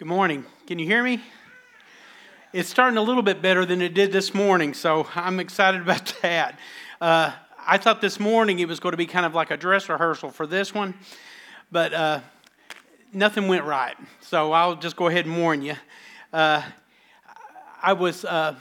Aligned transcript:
Good 0.00 0.08
morning. 0.08 0.46
Can 0.66 0.78
you 0.78 0.86
hear 0.86 1.04
me? 1.04 1.20
It's 2.54 2.70
starting 2.70 2.96
a 2.96 3.02
little 3.02 3.22
bit 3.22 3.42
better 3.42 3.66
than 3.66 3.82
it 3.82 3.92
did 3.92 4.12
this 4.12 4.32
morning, 4.32 4.72
so 4.72 5.06
I'm 5.14 5.38
excited 5.38 5.82
about 5.82 6.14
that. 6.22 6.58
Uh, 7.02 7.32
I 7.66 7.76
thought 7.76 8.00
this 8.00 8.18
morning 8.18 8.60
it 8.60 8.66
was 8.66 8.80
going 8.80 8.94
to 8.94 8.96
be 8.96 9.04
kind 9.04 9.26
of 9.26 9.34
like 9.34 9.50
a 9.50 9.58
dress 9.58 9.90
rehearsal 9.90 10.30
for 10.30 10.46
this 10.46 10.72
one, 10.72 10.94
but 11.70 11.92
uh, 11.92 12.20
nothing 13.12 13.46
went 13.46 13.64
right. 13.64 13.94
So 14.22 14.52
I'll 14.52 14.74
just 14.74 14.96
go 14.96 15.08
ahead 15.08 15.26
and 15.26 15.36
warn 15.36 15.60
you. 15.60 15.74
Uh, 16.32 16.62
I 17.82 17.92
was 17.92 18.24
uh, 18.24 18.54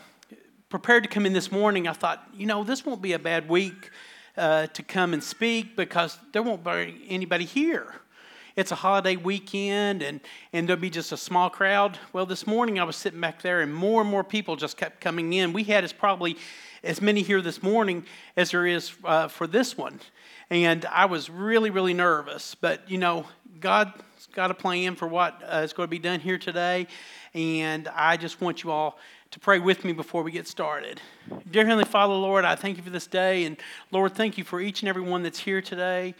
prepared 0.67 1.03
to 1.03 1.09
come 1.09 1.25
in 1.25 1.31
this 1.31 1.53
morning. 1.53 1.87
I 1.87 1.93
thought, 1.93 2.21
you 2.35 2.47
know, 2.47 2.65
this 2.65 2.85
won't 2.85 3.01
be 3.01 3.13
a 3.13 3.19
bad 3.19 3.47
week 3.47 3.91
uh, 4.35 4.67
to 4.67 4.83
come 4.83 5.13
and 5.13 5.23
speak 5.23 5.77
because 5.77 6.19
there 6.33 6.43
won't 6.43 6.65
be 6.65 7.05
anybody 7.07 7.45
here 7.45 7.95
it's 8.59 8.73
a 8.73 8.75
holiday 8.75 9.15
weekend 9.15 10.01
and, 10.01 10.19
and 10.51 10.67
there'll 10.67 10.81
be 10.81 10.89
just 10.89 11.13
a 11.13 11.17
small 11.17 11.49
crowd. 11.49 11.97
Well, 12.11 12.25
this 12.25 12.45
morning 12.45 12.77
I 12.77 12.83
was 12.83 12.97
sitting 12.97 13.21
back 13.21 13.41
there 13.41 13.61
and 13.61 13.73
more 13.73 14.01
and 14.01 14.09
more 14.09 14.23
people 14.23 14.57
just 14.57 14.75
kept 14.75 14.99
coming 14.99 15.31
in. 15.31 15.53
We 15.53 15.63
had 15.63 15.85
as 15.85 15.93
probably 15.93 16.35
as 16.83 17.01
many 17.01 17.21
here 17.21 17.41
this 17.41 17.63
morning 17.63 18.05
as 18.35 18.51
there 18.51 18.65
is 18.65 18.91
uh, 19.05 19.29
for 19.29 19.47
this 19.47 19.77
one. 19.77 20.01
And 20.49 20.83
I 20.85 21.05
was 21.05 21.29
really, 21.29 21.69
really 21.69 21.93
nervous. 21.93 22.53
But, 22.53 22.89
you 22.91 22.97
know, 22.97 23.27
God's 23.61 24.27
got 24.33 24.51
a 24.51 24.53
plan 24.53 24.95
for 24.95 25.07
what 25.07 25.41
uh, 25.47 25.61
is 25.63 25.71
going 25.71 25.87
to 25.87 25.91
be 25.91 25.99
done 25.99 26.19
here 26.19 26.37
today. 26.37 26.87
And 27.33 27.87
I 27.87 28.17
just 28.17 28.41
want 28.41 28.63
you 28.63 28.71
all 28.71 28.99
to 29.31 29.39
pray 29.39 29.59
with 29.59 29.85
me 29.85 29.93
before 29.93 30.21
we 30.21 30.31
get 30.31 30.47
started. 30.47 30.99
Dear 31.49 31.63
Heavenly 31.63 31.85
Father, 31.85 32.13
Lord, 32.13 32.43
I 32.43 32.55
thank 32.55 32.75
you 32.75 32.83
for 32.83 32.89
this 32.89 33.07
day. 33.07 33.45
And 33.45 33.55
Lord, 33.91 34.15
thank 34.15 34.37
you 34.37 34.43
for 34.43 34.59
each 34.59 34.81
and 34.81 34.89
every 34.89 35.03
one 35.03 35.23
that's 35.23 35.39
here 35.39 35.61
today. 35.61 36.13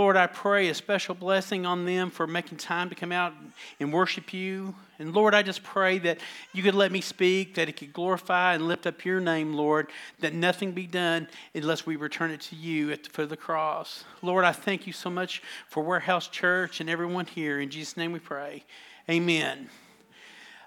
Lord, 0.00 0.16
I 0.16 0.28
pray 0.28 0.70
a 0.70 0.74
special 0.74 1.14
blessing 1.14 1.66
on 1.66 1.84
them 1.84 2.10
for 2.10 2.26
making 2.26 2.56
time 2.56 2.88
to 2.88 2.94
come 2.94 3.12
out 3.12 3.34
and 3.80 3.92
worship 3.92 4.32
you. 4.32 4.74
And 4.98 5.12
Lord, 5.12 5.34
I 5.34 5.42
just 5.42 5.62
pray 5.62 5.98
that 5.98 6.20
you 6.54 6.62
could 6.62 6.74
let 6.74 6.90
me 6.90 7.02
speak, 7.02 7.56
that 7.56 7.68
it 7.68 7.76
could 7.76 7.92
glorify 7.92 8.54
and 8.54 8.66
lift 8.66 8.86
up 8.86 9.04
your 9.04 9.20
name, 9.20 9.52
Lord, 9.52 9.88
that 10.20 10.32
nothing 10.32 10.72
be 10.72 10.86
done 10.86 11.28
unless 11.54 11.84
we 11.84 11.96
return 11.96 12.30
it 12.30 12.40
to 12.40 12.56
you 12.56 12.90
at 12.92 13.04
the 13.04 13.10
foot 13.10 13.24
of 13.24 13.28
the 13.28 13.36
cross. 13.36 14.04
Lord, 14.22 14.42
I 14.42 14.52
thank 14.52 14.86
you 14.86 14.94
so 14.94 15.10
much 15.10 15.42
for 15.68 15.82
Warehouse 15.82 16.28
Church 16.28 16.80
and 16.80 16.88
everyone 16.88 17.26
here. 17.26 17.60
In 17.60 17.68
Jesus' 17.68 17.98
name 17.98 18.12
we 18.12 18.20
pray. 18.20 18.64
Amen. 19.10 19.68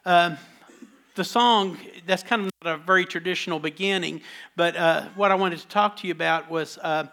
Um, 0.05 0.37
the 1.15 1.23
song, 1.23 1.79
that's 2.05 2.21
kind 2.21 2.43
of 2.43 2.51
not 2.63 2.75
a 2.75 2.77
very 2.77 3.05
traditional 3.05 3.57
beginning, 3.57 4.21
but 4.55 4.75
uh, 4.75 5.05
what 5.15 5.31
I 5.31 5.35
wanted 5.35 5.57
to 5.57 5.67
talk 5.69 5.97
to 5.97 6.07
you 6.07 6.11
about 6.11 6.51
was. 6.51 6.77
Uh, 6.77 7.07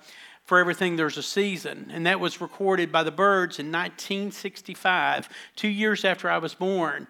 for 0.50 0.58
everything 0.58 0.96
there's 0.96 1.16
a 1.16 1.22
season. 1.22 1.92
And 1.92 2.04
that 2.06 2.18
was 2.18 2.40
recorded 2.40 2.90
by 2.90 3.04
the 3.04 3.12
Byrds 3.12 3.60
in 3.60 3.66
1965, 3.66 5.28
two 5.54 5.68
years 5.68 6.04
after 6.04 6.28
I 6.28 6.38
was 6.38 6.54
born. 6.54 7.06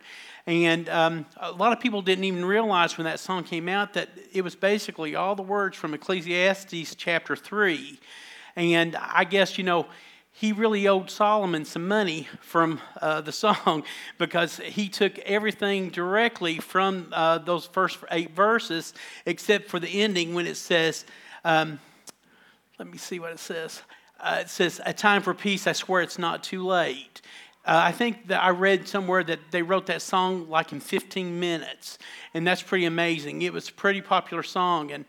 And 0.47 0.87
um, 0.91 1.25
a 1.39 1.51
lot 1.51 1.73
of 1.73 1.81
people 1.81 2.03
didn't 2.03 2.25
even 2.25 2.45
realize 2.45 2.99
when 2.99 3.07
that 3.07 3.19
song 3.19 3.45
came 3.45 3.67
out 3.67 3.95
that 3.95 4.11
it 4.35 4.45
was 4.45 4.55
basically 4.55 5.17
all 5.17 5.35
the 5.37 5.43
words 5.43 5.75
from 5.79 5.95
Ecclesiastes 5.95 6.95
chapter 6.97 7.35
3. 7.35 7.99
And 8.57 8.95
I 8.95 9.25
guess, 9.25 9.57
you 9.57 9.65
know, 9.65 9.87
he 10.33 10.53
really 10.53 10.87
owed 10.87 11.11
Solomon 11.11 11.65
some 11.65 11.89
money 11.89 12.29
from 12.43 12.79
uh, 13.01 13.23
the 13.23 13.33
song 13.33 13.85
because 14.19 14.59
he 14.59 14.91
took 14.91 15.19
everything 15.21 15.89
directly 15.89 16.59
from 16.59 17.07
uh, 17.11 17.39
those 17.39 17.65
first 17.65 18.01
eight 18.11 18.37
verses, 18.37 18.93
except 19.25 19.71
for 19.71 19.81
the 19.81 20.03
ending 20.03 20.35
when 20.35 20.47
it 20.47 20.59
says, 20.59 21.07
um, 21.43 21.81
let 22.81 22.91
me 22.91 22.97
see 22.97 23.19
what 23.19 23.31
it 23.31 23.39
says. 23.39 23.83
Uh, 24.19 24.39
it 24.41 24.49
says, 24.49 24.81
A 24.87 24.95
time 24.95 25.21
for 25.21 25.35
peace, 25.35 25.67
I 25.67 25.73
swear 25.73 26.01
it's 26.01 26.19
not 26.19 26.43
too 26.43 26.67
late. 26.67 27.21
Uh, 27.67 27.79
I 27.85 27.93
think 27.93 28.29
that 28.29 28.43
I 28.43 28.49
read 28.49 28.89
somewhere 28.89 29.23
that 29.23 29.39
they 29.51 29.61
wrote 29.61 29.85
that 29.89 30.01
song 30.01 30.49
like 30.49 30.73
in 30.73 30.81
15 30.81 31.39
minutes, 31.39 31.99
and 32.33 32.47
that's 32.47 32.63
pretty 32.63 32.87
amazing. 32.87 33.43
It 33.43 33.53
was 33.53 33.69
a 33.69 33.73
pretty 33.73 34.01
popular 34.01 34.43
song, 34.43 34.93
and 34.93 35.05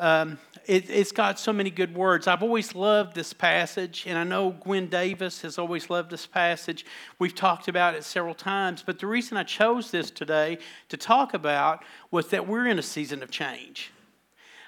um, 0.00 0.36
it, 0.66 0.90
has 0.90 1.12
got 1.12 1.38
so 1.38 1.52
many 1.52 1.70
good 1.70 1.94
words. 1.94 2.26
I've 2.26 2.42
always 2.42 2.74
loved 2.74 3.14
this 3.14 3.32
passage, 3.32 4.02
and 4.08 4.18
I 4.18 4.24
know 4.24 4.50
Gwen 4.50 4.88
Davis 4.88 5.42
has 5.42 5.58
always 5.58 5.90
loved 5.90 6.10
this 6.10 6.26
passage. 6.26 6.84
We've 7.20 7.36
talked 7.36 7.68
about 7.68 7.94
it 7.94 8.02
several 8.02 8.34
times, 8.34 8.82
but 8.84 8.98
the 8.98 9.06
reason 9.06 9.36
I 9.36 9.44
chose 9.44 9.92
this 9.92 10.10
today 10.10 10.58
to 10.88 10.96
talk 10.96 11.34
about 11.34 11.84
was 12.10 12.30
that 12.30 12.48
we're 12.48 12.66
in 12.66 12.80
a 12.80 12.82
season 12.82 13.22
of 13.22 13.30
change 13.30 13.92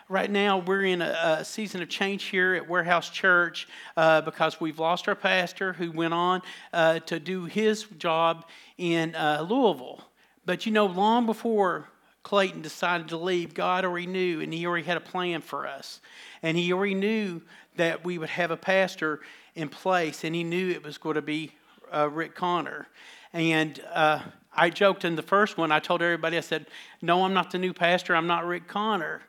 right 0.08 0.30
now 0.30 0.58
we're 0.58 0.84
in 0.84 1.02
a, 1.02 1.38
a, 1.40 1.44
season 1.44 1.82
of 1.82 1.88
change 1.88 2.24
here 2.24 2.54
at 2.54 2.68
Warehouse 2.68 3.10
Church 3.10 3.68
uh, 3.96 4.20
because 4.20 4.60
we've 4.60 4.78
lost 4.78 5.08
our 5.08 5.14
pastor 5.14 5.72
who 5.72 5.90
went 5.90 6.14
on 6.14 6.42
uh, 6.72 7.00
to 7.00 7.18
do 7.18 7.44
his 7.44 7.84
job 7.98 8.46
in 8.78 9.14
uh, 9.14 9.46
Louisville. 9.48 10.00
But 10.44 10.66
you 10.66 10.72
know, 10.72 10.86
long 10.86 11.26
before 11.26 11.88
Clayton 12.22 12.62
decided 12.62 13.08
to 13.08 13.16
leave, 13.16 13.54
God 13.54 13.84
already 13.84 14.06
knew 14.06 14.40
and 14.40 14.52
He 14.52 14.66
already 14.66 14.84
had 14.84 14.96
a 14.96 15.00
plan 15.00 15.40
for 15.40 15.66
us. 15.66 16.00
And 16.42 16.56
He 16.56 16.72
already 16.72 16.94
knew 16.94 17.42
that 17.76 18.04
we 18.04 18.18
would 18.18 18.30
have 18.30 18.50
a 18.50 18.56
pastor 18.56 19.20
in 19.54 19.68
place, 19.68 20.24
and 20.24 20.34
He 20.34 20.42
knew 20.42 20.70
it 20.70 20.82
was 20.82 20.98
going 20.98 21.14
to 21.14 21.22
be 21.22 21.52
uh, 21.92 22.08
Rick 22.10 22.34
Connor. 22.34 22.88
And 23.32 23.80
uh, 23.92 24.20
I 24.52 24.70
joked 24.70 25.04
in 25.04 25.16
the 25.16 25.22
first 25.22 25.58
one, 25.58 25.70
I 25.70 25.80
told 25.80 26.02
everybody, 26.02 26.36
I 26.36 26.40
said, 26.40 26.66
No, 27.02 27.24
I'm 27.24 27.34
not 27.34 27.50
the 27.50 27.58
new 27.58 27.72
pastor, 27.72 28.16
I'm 28.16 28.26
not 28.26 28.46
Rick 28.46 28.68
Connor. 28.68 29.22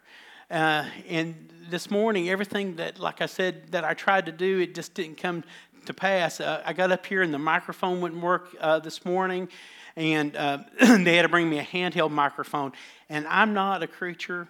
Uh, 0.50 0.86
and 1.08 1.50
this 1.70 1.90
morning, 1.90 2.30
everything 2.30 2.76
that, 2.76 3.00
like 3.00 3.22
I 3.22 3.26
said, 3.26 3.72
that 3.72 3.84
I 3.84 3.94
tried 3.94 4.28
to 4.28 4.32
do, 4.32 4.60
it 4.60 4.76
just 4.76 4.94
didn't 4.94 5.18
come 5.18 5.44
to 5.86 5.94
pass. 5.94 6.40
Uh, 6.40 6.62
I 6.66 6.74
got 6.74 6.92
up 6.92 7.06
here 7.06 7.22
and 7.22 7.34
the 7.34 7.40
microphone 7.40 8.02
wouldn't 8.02 8.22
work 8.22 8.56
uh, 8.60 8.80
this 8.80 9.06
morning, 9.06 9.50
and 9.96 10.36
uh, 10.36 10.60
they 10.80 11.16
had 11.16 11.24
to 11.24 11.30
bring 11.30 11.50
me 11.50 11.60
a 11.60 11.64
handheld 11.64 12.12
microphone. 12.12 12.74
And 13.10 13.28
I'm 13.28 13.54
not 13.54 13.82
a 13.82 13.88
creature 13.88 14.48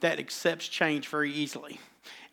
that 0.00 0.18
accepts 0.18 0.68
change 0.68 1.08
very 1.08 1.32
easily. 1.32 1.80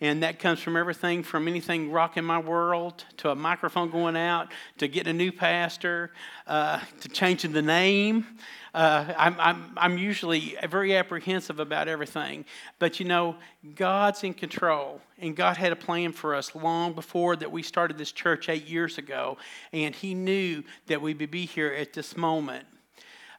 And 0.04 0.22
that 0.22 0.38
comes 0.38 0.60
from 0.60 0.76
everything 0.76 1.24
from 1.24 1.48
anything 1.48 1.90
rocking 1.90 2.26
my 2.26 2.38
world 2.38 3.06
to 3.16 3.30
a 3.30 3.36
microphone 3.36 3.90
going 3.90 4.18
out 4.18 4.52
to 4.80 4.90
getting 4.90 5.12
a 5.12 5.18
new 5.18 5.32
pastor 5.32 6.12
uh, 6.46 6.82
to 7.00 7.08
changing 7.08 7.54
the 7.54 7.62
name. 7.62 8.28
Uh, 8.74 9.14
I'm, 9.18 9.40
I'm, 9.40 9.72
I'm 9.78 9.98
usually 9.98 10.58
very 10.70 10.98
apprehensive 10.98 11.62
about 11.62 11.88
everything. 11.88 12.44
But 12.80 13.00
you 13.00 13.06
know, 13.06 13.38
God's 13.76 14.26
in 14.26 14.34
control, 14.34 15.00
and 15.20 15.38
God 15.38 15.56
had 15.56 15.72
a 15.72 15.78
plan 15.78 16.12
for 16.12 16.36
us 16.36 16.54
long 16.54 16.92
before 16.92 17.38
that 17.38 17.54
we 17.54 17.64
started 17.64 17.98
this 17.98 18.12
church 18.12 18.50
eight 18.50 18.68
years 18.68 18.98
ago, 18.98 19.38
and 19.72 19.96
He 19.96 20.16
knew 20.16 20.66
that 20.88 21.02
we 21.02 21.14
would 21.14 21.32
be 21.32 21.46
here 21.46 21.72
at 21.72 21.94
this 21.94 22.18
moment. 22.18 22.66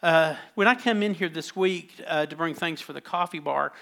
Uh, 0.03 0.34
when 0.54 0.66
I 0.66 0.74
come 0.74 1.03
in 1.03 1.12
here 1.12 1.28
this 1.28 1.54
week 1.54 1.92
uh, 2.06 2.24
to 2.24 2.36
bring 2.36 2.54
things 2.54 2.80
for 2.80 2.94
the 2.94 3.03
coffee 3.03 3.38
bar, 3.38 3.72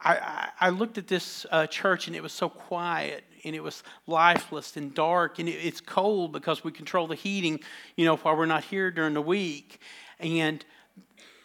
I, 0.00 0.50
I, 0.60 0.68
looked 0.70 0.96
at 0.96 1.08
this 1.08 1.44
uh, 1.50 1.66
church 1.66 2.06
and 2.06 2.14
it 2.14 2.22
was 2.22 2.32
so 2.32 2.48
quiet 2.48 3.24
and 3.44 3.56
it 3.56 3.62
was 3.62 3.82
lifeless 4.06 4.76
and 4.76 4.94
dark 4.94 5.40
and 5.40 5.48
it, 5.48 5.52
it's 5.52 5.80
cold 5.80 6.32
because 6.32 6.62
we 6.62 6.70
control 6.70 7.08
the 7.08 7.16
heating, 7.16 7.60
you 7.96 8.04
know, 8.04 8.16
while 8.16 8.36
we're 8.36 8.46
not 8.46 8.64
here 8.64 8.92
during 8.92 9.14
the 9.14 9.22
week. 9.22 9.80
And 10.20 10.64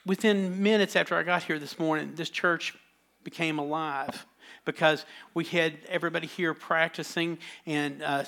within 0.05 0.61
minutes 0.61 0.95
after 0.95 1.15
I 1.15 1.23
got 1.23 1.43
here 1.43 1.57
this 1.57 1.79
morning, 1.79 2.13
this 2.15 2.29
church 2.29 2.75
became 3.23 3.57
alive 3.57 4.25
because 4.65 5.05
we 5.33 5.43
had 5.43 5.77
everybody 5.89 6.27
here 6.27 6.53
practicing 6.53 7.37
and 7.65 8.01
uh, 8.01 8.23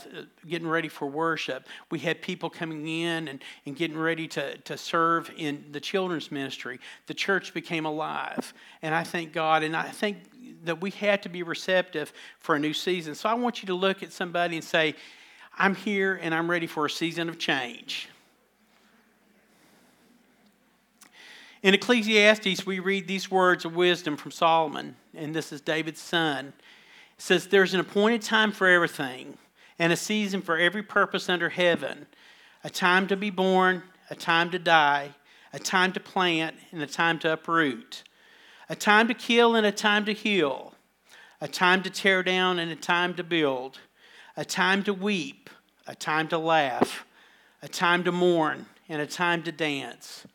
getting 0.48 0.68
ready 0.68 0.88
for 0.88 1.08
worship. 1.08 1.68
We 1.92 2.00
had 2.00 2.22
people 2.22 2.50
coming 2.50 2.88
in 2.88 3.28
and, 3.28 3.44
and 3.66 3.76
getting 3.76 3.98
ready 3.98 4.28
to, 4.30 4.58
to 4.58 4.78
serve 4.78 5.32
in 5.38 5.66
the 5.72 5.80
children's 5.80 6.32
ministry. 6.32 6.80
The 7.08 7.14
church 7.14 7.54
became 7.54 7.86
alive. 7.86 8.54
And 8.82 8.94
I 8.94 9.04
thank 9.04 9.34
God. 9.34 9.64
And 9.64 9.76
I 9.76 9.90
think 9.90 10.18
that 10.66 10.82
we 10.82 10.92
had 10.92 11.24
to 11.24 11.30
be 11.30 11.44
receptive 11.44 12.12
for 12.40 12.56
a 12.56 12.60
new 12.60 12.74
season. 12.74 13.16
So 13.16 13.30
I 13.30 13.34
want 13.34 13.62
you 13.62 13.68
to 13.68 13.76
look 13.76 14.04
at 14.04 14.12
somebody 14.12 14.56
and 14.56 14.64
say, 14.64 14.96
I'm 15.58 15.76
here 15.76 16.20
and 16.22 16.36
I'm 16.36 16.50
ready 16.50 16.68
for 16.68 16.86
a 16.86 16.90
season 16.90 17.30
of 17.30 17.38
change. 17.40 18.10
In 21.66 21.74
Ecclesiastes, 21.74 22.64
we 22.68 22.78
read 22.78 23.08
these 23.08 23.32
words 23.32 23.66
of 23.66 23.76
wisdom 23.76 24.18
from 24.18 24.30
Solomon, 24.30 24.98
and 25.16 25.34
this 25.34 25.52
is 25.52 25.62
David's 25.62 26.00
son. 26.00 26.54
It 27.18 27.22
says, 27.24 27.48
There's 27.48 27.74
an 27.74 27.80
appointed 27.80 28.22
time 28.22 28.52
for 28.52 28.68
everything, 28.68 29.40
and 29.80 29.92
a 29.92 29.96
season 29.96 30.44
for 30.44 30.60
every 30.60 30.84
purpose 30.84 31.28
under 31.28 31.50
heaven 31.50 32.06
a 32.64 32.70
time 32.70 33.08
to 33.08 33.18
be 33.18 33.32
born, 33.32 33.82
a 34.12 34.16
time 34.16 34.52
to 34.52 34.60
die, 34.60 35.16
a 35.54 35.58
time 35.58 35.92
to 35.94 36.00
plant, 36.00 36.56
and 36.72 36.84
a 36.84 36.86
time 36.86 37.18
to 37.18 37.34
uproot, 37.34 38.04
a 38.70 38.76
time 38.76 39.08
to 39.08 39.16
kill, 39.16 39.56
and 39.56 39.66
a 39.66 39.72
time 39.72 40.06
to 40.06 40.14
heal, 40.14 40.76
a 41.42 41.48
time 41.48 41.82
to 41.82 41.90
tear 41.90 42.22
down, 42.22 42.60
and 42.60 42.70
a 42.70 42.76
time 42.76 43.16
to 43.16 43.24
build, 43.24 43.80
a 44.38 44.46
time 44.46 44.84
to 44.84 44.94
weep, 44.94 45.50
a 45.88 45.96
time 45.96 46.28
to 46.28 46.38
laugh, 46.38 47.08
a 47.64 47.68
time 47.68 48.04
to 48.04 48.12
mourn, 48.12 48.68
and 48.88 49.02
a 49.02 49.08
time 49.08 49.42
to 49.42 49.52
dance 49.52 50.28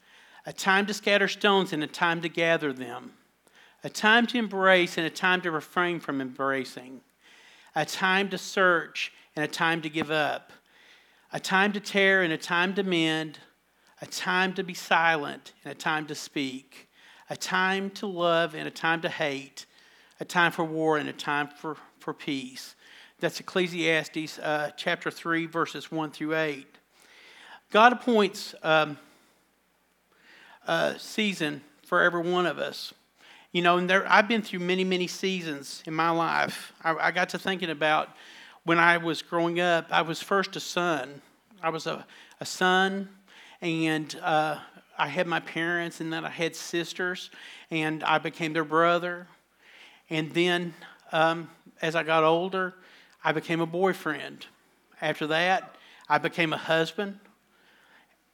a 0.47 0.53
time 0.53 0.87
to 0.87 0.95
scatter 0.95 1.29
stones 1.29 1.73
and 1.73 1.83
a 1.83 1.87
time 1.87 2.21
to 2.23 2.29
gather 2.29 2.73
them, 2.73 3.13
a 3.85 3.91
time 3.91 4.27
to 4.29 4.39
embrace 4.39 4.99
and 4.99 5.07
a 5.07 5.11
time 5.11 5.41
to 5.43 5.51
refrain 5.51 6.01
from 6.01 6.21
embracing, 6.21 7.01
a 7.75 7.85
time 7.85 8.29
to 8.31 8.39
search 8.39 9.13
and 9.37 9.45
a 9.45 9.49
time 9.49 9.83
to 9.83 9.89
give 9.89 10.11
up, 10.11 10.53
a 11.33 11.41
time 11.41 11.73
to 11.73 11.81
tear 11.81 12.23
and 12.23 12.33
a 12.33 12.39
time 12.39 12.75
to 12.75 12.83
mend, 12.83 13.39
a 14.01 14.07
time 14.07 14.55
to 14.55 14.63
be 14.63 14.75
silent 14.75 15.53
and 15.65 15.73
a 15.73 15.75
time 15.75 16.07
to 16.07 16.15
speak, 16.15 16.89
a 17.29 17.37
time 17.37 17.91
to 17.91 18.07
love 18.07 18.55
and 18.55 18.67
a 18.67 18.71
time 18.71 19.01
to 19.03 19.09
hate, 19.09 19.67
a 20.19 20.25
time 20.25 20.53
for 20.53 20.65
war 20.65 20.99
and 20.99 21.09
a 21.09 21.13
time 21.13 21.49
for, 21.49 21.77
for 21.99 22.13
peace. 22.13 22.75
That's 23.21 23.39
Ecclesiastes 23.39 24.39
uh, 24.39 24.71
chapter 24.77 25.11
3, 25.11 25.47
verses 25.47 25.93
1 25.93 26.11
through 26.11 26.37
8. 26.37 26.67
God 27.71 27.93
appoints 27.93 28.55
um, 28.63 28.97
a 30.67 30.99
season 30.99 31.63
for 31.85 32.03
every 32.03 32.23
one 32.23 32.47
of 32.47 32.59
us. 32.59 32.93
You 33.53 33.63
know, 33.63 33.79
and 33.79 33.91
there, 33.91 34.07
I've 34.11 34.29
been 34.29 34.43
through 34.43 34.61
many, 34.61 34.85
many 34.85 35.07
seasons 35.07 35.83
in 35.87 35.95
my 35.95 36.11
life. 36.11 36.73
I, 36.85 36.95
I 36.95 37.11
got 37.11 37.31
to 37.31 37.39
thinking 37.39 37.71
about 37.71 38.11
when 38.65 38.79
I 38.79 38.99
was 38.99 39.23
growing 39.23 39.59
up, 39.59 39.87
I 39.91 40.03
was 40.03 40.23
first 40.23 40.55
a 40.57 40.61
son. 40.61 41.21
I 41.63 41.71
was 41.71 41.87
a, 41.87 42.07
a 42.41 42.47
son, 42.47 43.09
and 43.61 44.15
uh, 44.23 44.59
I 44.97 45.09
had 45.09 45.27
my 45.27 45.41
parents, 45.41 46.01
and 46.01 46.13
then 46.13 46.25
I 46.25 46.31
had 46.31 46.55
sisters, 46.55 47.31
and 47.71 48.05
I 48.05 48.19
became 48.19 48.53
their 48.53 48.65
brother. 48.65 49.27
And 50.09 50.31
then 50.33 50.75
um, 51.13 51.51
as 51.83 51.95
I 51.95 52.03
got 52.03 52.25
older, 52.25 52.75
I 53.25 53.33
became 53.33 53.61
a 53.61 53.67
boyfriend. 53.67 54.47
After 55.01 55.27
that, 55.29 55.75
I 56.09 56.19
became 56.19 56.53
a 56.53 56.59
husband. 56.59 57.19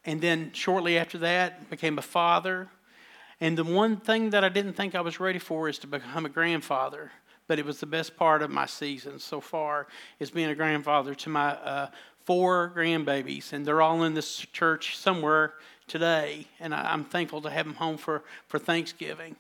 And 0.07 0.21
then 0.21 0.53
shortly 0.53 0.97
after 0.97 1.19
that, 1.19 1.69
became 1.69 1.99
a 1.99 2.03
father. 2.03 2.69
And 3.41 3.59
the 3.59 3.65
one 3.65 3.99
thing 3.99 4.31
that 4.31 4.45
I 4.45 4.49
didn't 4.49 4.75
think 4.75 4.95
I 4.95 5.01
was 5.01 5.21
ready 5.21 5.41
for 5.41 5.69
is 5.69 5.79
to 5.81 5.87
become 5.87 6.25
a 6.25 6.31
grandfather. 6.31 7.11
But 7.49 7.59
it 7.59 7.67
was 7.67 7.81
the 7.81 7.87
best 7.87 8.17
part 8.17 8.41
of 8.43 8.51
my 8.51 8.67
season 8.67 9.19
so 9.19 9.41
far 9.41 9.89
is 10.19 10.31
being 10.31 10.49
a 10.49 10.55
grandfather 10.55 11.15
to 11.15 11.29
my 11.29 11.51
uh, 11.51 11.91
four 12.25 12.73
grandbabies, 12.75 13.53
and 13.53 13.65
they're 13.65 13.83
all 13.83 14.03
in 14.03 14.15
this 14.15 14.39
church 14.53 14.97
somewhere 14.97 15.55
today. 15.87 16.47
And 16.59 16.75
I, 16.75 16.93
am 16.93 17.05
thankful 17.05 17.43
to 17.43 17.51
have 17.51 17.67
them 17.67 17.75
home 17.75 17.99
for 17.99 18.25
for 18.49 18.59
Thanksgiving. 18.59 19.37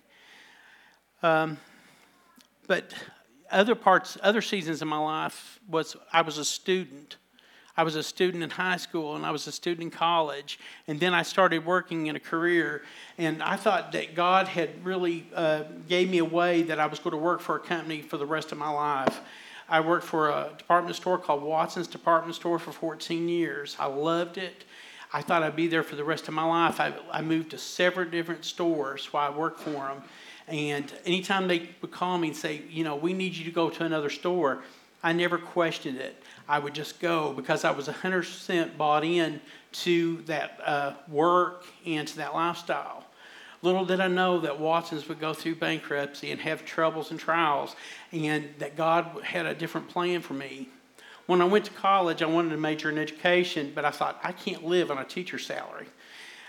Um, 1.23 1.59
but 2.69 2.95
other 3.51 3.75
parts, 3.75 4.19
other 4.23 4.43
seasons 4.43 4.83
in 4.83 4.89
my 4.89 4.99
life 4.99 5.59
was 5.69 5.97
I 6.13 6.23
was 6.23 6.39
a 6.39 6.45
student. 6.45 7.17
I 7.77 7.83
was 7.83 7.95
a 7.95 8.03
student 8.03 8.43
in 8.43 8.51
high 8.51 8.79
school 8.79 9.17
and 9.17 9.27
I 9.27 9.31
was 9.31 9.47
a 9.47 9.53
student 9.53 9.83
in 9.83 9.91
college. 9.91 10.59
And 10.89 10.99
then 10.99 11.13
I 11.13 11.23
started 11.23 11.67
working 11.67 12.07
in 12.07 12.17
a 12.17 12.21
career. 12.21 12.83
And 13.19 13.43
I 13.43 13.57
thought 13.57 13.93
that 13.93 14.15
God 14.15 14.49
had 14.49 14.85
really 14.85 15.27
uh, 15.35 15.65
gave 15.89 16.09
me 16.11 16.19
a 16.19 16.25
way 16.25 16.63
that 16.63 16.81
I 16.81 16.87
was 16.87 16.99
going 16.99 17.13
to 17.13 17.19
work 17.19 17.41
for 17.41 17.57
a 17.57 17.61
company 17.61 18.01
for 18.01 18.17
the 18.17 18.27
rest 18.27 18.51
of 18.51 18.59
my 18.59 18.71
life. 18.71 19.21
I 19.69 19.81
worked 19.81 20.05
for 20.05 20.31
a 20.31 20.51
department 20.57 20.97
store 20.97 21.19
called 21.19 21.43
Watson's 21.43 21.89
Department 21.89 22.35
Store 22.37 22.59
for 22.59 22.73
14 22.73 23.29
years. 23.29 23.77
I 23.79 23.87
loved 23.87 24.39
it. 24.39 24.65
I 25.13 25.23
thought 25.23 25.43
I'd 25.43 25.57
be 25.57 25.67
there 25.67 25.83
for 25.83 25.97
the 25.97 26.05
rest 26.05 26.29
of 26.29 26.35
my 26.35 26.45
life. 26.45 26.81
I, 26.81 26.95
I 27.11 27.21
moved 27.21 27.51
to 27.51 27.59
several 27.59 28.09
different 28.09 28.45
stores 28.45 29.13
while 29.13 29.33
I 29.33 29.37
worked 29.37 29.61
for 29.61 29.71
them. 29.71 30.03
And 30.49 30.93
anytime 31.05 31.49
they 31.49 31.71
would 31.83 31.91
call 31.91 32.19
me 32.19 32.29
and 32.29 32.37
say, 32.37 32.63
you 32.71 32.85
know, 32.85 32.97
we 32.97 33.13
need 33.13 33.35
you 33.35 33.45
to 33.45 33.51
go 33.51 33.69
to 33.69 33.85
another 33.85 34.11
store, 34.11 34.63
I 35.03 35.13
never 35.13 35.39
questioned 35.39 35.99
it. 35.99 36.23
I 36.49 36.59
would 36.59 36.75
just 36.75 37.01
go 37.01 37.33
because 37.33 37.65
I 37.65 37.71
was 37.71 37.89
100% 37.89 38.77
bought 38.77 39.05
in 39.05 39.41
to 39.73 40.23
that 40.23 40.61
uh, 40.65 40.93
work 41.09 41.65
and 41.85 42.07
to 42.09 42.17
that 42.19 42.35
lifestyle. 42.35 43.05
Little 43.63 43.85
did 43.85 44.01
I 44.01 44.09
know 44.09 44.41
that 44.41 44.61
Watson's 44.61 45.09
would 45.09 45.19
go 45.19 45.33
through 45.33 45.57
bankruptcy 45.57 46.31
and 46.31 46.41
have 46.41 46.65
troubles 46.65 47.11
and 47.11 47.19
trials, 47.19 47.75
and 48.13 48.49
that 48.59 48.77
God 48.77 49.23
had 49.25 49.47
a 49.47 49.55
different 49.55 49.89
plan 49.89 50.21
for 50.21 50.35
me. 50.35 50.69
When 51.27 51.41
I 51.41 51.47
went 51.47 51.65
to 51.65 51.73
college, 51.73 52.23
I 52.23 52.27
wanted 52.27 52.51
to 52.51 52.59
major 52.59 52.91
in 52.91 52.99
education, 52.99 53.73
but 53.75 53.85
I 53.85 53.91
thought, 53.91 54.21
I 54.23 54.33
can't 54.33 54.65
live 54.65 54.91
on 54.91 54.99
a 54.99 55.05
teacher's 55.05 55.45
salary. 55.45 55.87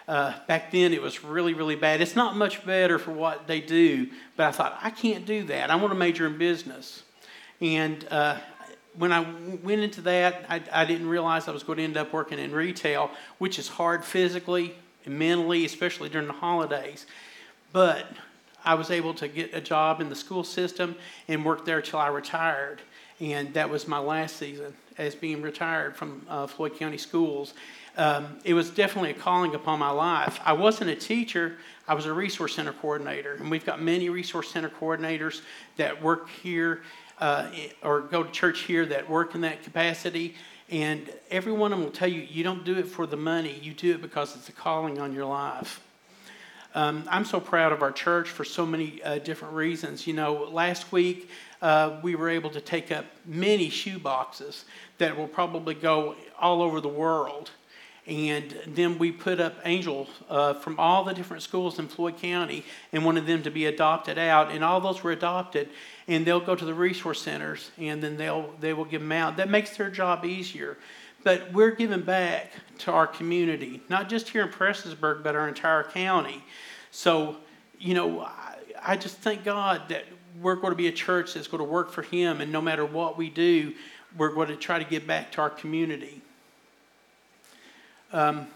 Uh, 0.07 0.33
back 0.47 0.71
then, 0.71 0.93
it 0.93 1.01
was 1.01 1.23
really, 1.23 1.53
really 1.53 1.75
bad. 1.75 1.99
It's 1.99 2.15
not 2.15 2.37
much 2.37 2.65
better 2.65 2.99
for 2.99 3.11
what 3.11 3.47
they 3.47 3.59
do, 3.59 4.07
but 4.35 4.45
I 4.45 4.51
thought, 4.51 4.77
I 4.81 4.89
can't 4.89 5.25
do 5.25 5.43
that. 5.45 5.71
I 5.71 5.75
want 5.75 5.91
to 5.91 5.97
major 5.97 6.27
in 6.27 6.37
business. 6.37 7.03
And 7.59 8.07
uh, 8.11 8.37
when 8.97 9.11
I 9.11 9.25
went 9.63 9.81
into 9.81 10.01
that, 10.01 10.45
I, 10.49 10.61
I, 10.71 10.85
didn't 10.85 11.07
realize 11.07 11.47
I 11.47 11.51
was 11.51 11.63
going 11.63 11.77
to 11.77 11.83
end 11.83 11.97
up 11.97 12.13
working 12.13 12.39
in 12.39 12.51
retail, 12.51 13.11
which 13.37 13.59
is 13.59 13.67
hard 13.67 14.03
physically 14.03 14.75
and 15.05 15.17
mentally, 15.17 15.65
especially 15.65 16.09
during 16.09 16.27
the 16.27 16.33
holidays. 16.33 17.05
But 17.71 18.07
I 18.65 18.73
was 18.73 18.91
able 18.91 19.13
to 19.15 19.27
get 19.27 19.53
a 19.53 19.61
job 19.61 20.01
in 20.01 20.09
the 20.09 20.15
school 20.15 20.43
system 20.43 20.95
and 21.27 21.45
work 21.45 21.65
there 21.65 21.81
till 21.81 21.99
I 21.99 22.07
retired. 22.07 22.81
And 23.19 23.53
that 23.53 23.69
was 23.69 23.87
my 23.87 23.99
last 23.99 24.37
season 24.37 24.73
as 24.97 25.15
being 25.15 25.41
retired 25.41 25.95
from 25.95 26.25
uh, 26.27 26.47
Floyd 26.47 26.77
County 26.77 26.97
Schools 26.97 27.53
um, 27.97 28.37
it 28.43 28.53
was 28.53 28.69
definitely 28.69 29.09
a 29.09 29.15
calling 29.15 29.55
upon 29.55 29.79
my 29.79 29.89
life. 29.89 30.39
I 30.45 30.53
wasn't 30.53 30.91
a 30.91 30.95
teacher, 30.95 31.57
I 31.87 31.95
was 31.95 32.05
a 32.05 32.13
resource 32.13 32.53
center 32.53 32.71
coordinator. 32.73 33.33
And 33.33 33.49
we've 33.49 33.65
got 33.65 33.81
many 33.81 34.09
resource 34.09 34.51
center 34.51 34.69
coordinators 34.69 35.41
that 35.77 36.01
work 36.01 36.29
here 36.29 36.83
uh, 37.19 37.49
or 37.83 38.01
go 38.01 38.23
to 38.23 38.31
church 38.31 38.61
here 38.61 38.85
that 38.85 39.09
work 39.09 39.35
in 39.35 39.41
that 39.41 39.63
capacity. 39.63 40.35
And 40.69 41.09
every 41.31 41.53
one 41.53 41.71
of 41.71 41.79
them 41.79 41.85
will 41.85 41.93
tell 41.93 42.09
you, 42.09 42.21
you 42.21 42.43
don't 42.43 42.65
do 42.65 42.77
it 42.77 42.87
for 42.87 43.07
the 43.07 43.17
money, 43.17 43.57
you 43.61 43.73
do 43.73 43.93
it 43.95 44.01
because 44.01 44.35
it's 44.35 44.49
a 44.49 44.51
calling 44.51 44.99
on 44.99 45.13
your 45.13 45.25
life. 45.25 45.81
Um, 46.75 47.05
I'm 47.09 47.25
so 47.25 47.39
proud 47.39 47.71
of 47.71 47.81
our 47.81 47.91
church 47.91 48.29
for 48.29 48.43
so 48.43 48.65
many 48.65 49.01
uh, 49.01 49.19
different 49.19 49.55
reasons. 49.55 50.05
You 50.05 50.13
know, 50.13 50.43
last 50.51 50.91
week 50.91 51.29
uh, 51.61 51.99
we 52.03 52.15
were 52.15 52.29
able 52.29 52.49
to 52.51 52.61
take 52.61 52.91
up 52.91 53.05
many 53.25 53.69
shoe 53.69 53.97
boxes 53.97 54.65
that 54.97 55.17
will 55.17 55.27
probably 55.27 55.73
go 55.73 56.15
all 56.39 56.61
over 56.61 56.79
the 56.81 56.87
world. 56.87 57.51
And 58.07 58.55
then 58.65 58.97
we 58.97 59.11
put 59.11 59.41
up 59.41 59.55
angels 59.65 60.07
uh, 60.29 60.53
from 60.53 60.79
all 60.79 61.03
the 61.03 61.13
different 61.13 61.43
schools 61.43 61.77
in 61.77 61.89
Floyd 61.89 62.17
County 62.17 62.63
and 62.93 63.03
wanted 63.03 63.27
them 63.27 63.43
to 63.43 63.51
be 63.51 63.65
adopted 63.65 64.17
out. 64.17 64.49
And 64.49 64.63
all 64.63 64.79
those 64.79 65.03
were 65.03 65.11
adopted. 65.11 65.69
And 66.07 66.25
they'll 66.25 66.39
go 66.39 66.55
to 66.55 66.63
the 66.63 66.73
resource 66.73 67.21
centers 67.21 67.69
and 67.77 68.01
then 68.01 68.15
they'll, 68.15 68.53
they 68.61 68.71
will 68.71 68.85
give 68.85 69.01
them 69.01 69.11
out. 69.11 69.35
That 69.35 69.49
makes 69.49 69.75
their 69.75 69.89
job 69.89 70.23
easier. 70.23 70.77
But 71.23 71.51
we're 71.51 71.71
giving 71.71 72.01
back 72.01 72.53
to 72.79 72.91
our 72.93 73.07
community, 73.07 73.81
not 73.89 74.07
just 74.07 74.29
here 74.29 74.43
in 74.43 74.49
Prestonsburg, 74.49 75.21
but 75.21 75.35
our 75.35 75.49
entire 75.49 75.83
county. 75.83 76.41
So, 76.91 77.35
you 77.77 77.93
know, 77.93 78.21
I, 78.21 78.55
I 78.81 78.95
just 78.95 79.17
thank 79.17 79.43
God 79.43 79.89
that 79.89 80.05
we're 80.41 80.55
going 80.55 80.71
to 80.71 80.77
be 80.77 80.87
a 80.87 80.93
church 80.93 81.33
that's 81.33 81.47
going 81.47 81.59
to 81.59 81.69
work 81.69 81.91
for 81.91 82.03
Him. 82.03 82.39
And 82.39 82.53
no 82.53 82.61
matter 82.61 82.85
what 82.85 83.17
we 83.17 83.29
do, 83.29 83.73
we're 84.17 84.33
going 84.33 84.47
to 84.47 84.55
try 84.55 84.79
to 84.79 84.85
give 84.85 85.05
back 85.05 85.33
to 85.33 85.41
our 85.41 85.49
community. 85.49 86.21
Um, 88.13 88.47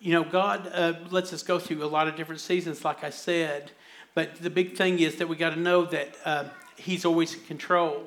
you 0.00 0.12
know, 0.12 0.24
God 0.24 0.70
uh, 0.72 0.94
lets 1.10 1.32
us 1.34 1.42
go 1.42 1.58
through 1.58 1.84
a 1.84 1.86
lot 1.86 2.08
of 2.08 2.16
different 2.16 2.40
seasons, 2.40 2.84
like 2.84 3.04
I 3.04 3.10
said. 3.10 3.72
But 4.14 4.36
the 4.36 4.48
big 4.48 4.76
thing 4.76 4.98
is 4.98 5.16
that 5.16 5.28
we 5.28 5.36
got 5.36 5.50
to 5.50 5.60
know 5.60 5.84
that 5.84 6.16
uh, 6.24 6.44
He's 6.76 7.04
always 7.04 7.34
in 7.34 7.40
control 7.40 8.06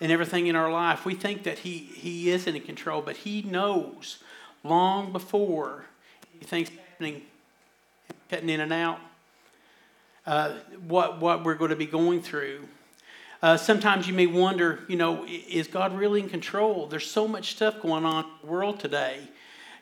in 0.00 0.10
everything 0.10 0.46
in 0.46 0.56
our 0.56 0.70
life. 0.72 1.04
We 1.04 1.14
think 1.14 1.42
that 1.42 1.58
He 1.60 1.78
He 1.78 2.30
isn't 2.30 2.56
in 2.56 2.62
control, 2.62 3.02
but 3.02 3.18
He 3.18 3.42
knows 3.42 4.18
long 4.64 5.12
before 5.12 5.84
things 6.42 6.70
happening, 6.70 7.22
cutting 8.30 8.48
in 8.48 8.60
and 8.60 8.72
out, 8.72 8.98
uh, 10.26 10.54
what 10.86 11.20
what 11.20 11.44
we're 11.44 11.54
going 11.54 11.70
to 11.70 11.76
be 11.76 11.86
going 11.86 12.22
through. 12.22 12.66
Uh, 13.40 13.56
sometimes 13.56 14.08
you 14.08 14.14
may 14.14 14.26
wonder, 14.26 14.80
you 14.88 14.96
know, 14.96 15.24
is 15.26 15.68
God 15.68 15.96
really 15.96 16.20
in 16.20 16.28
control? 16.28 16.86
There's 16.86 17.08
so 17.08 17.28
much 17.28 17.52
stuff 17.52 17.80
going 17.80 18.04
on 18.04 18.24
in 18.24 18.30
the 18.42 18.46
world 18.48 18.80
today. 18.80 19.20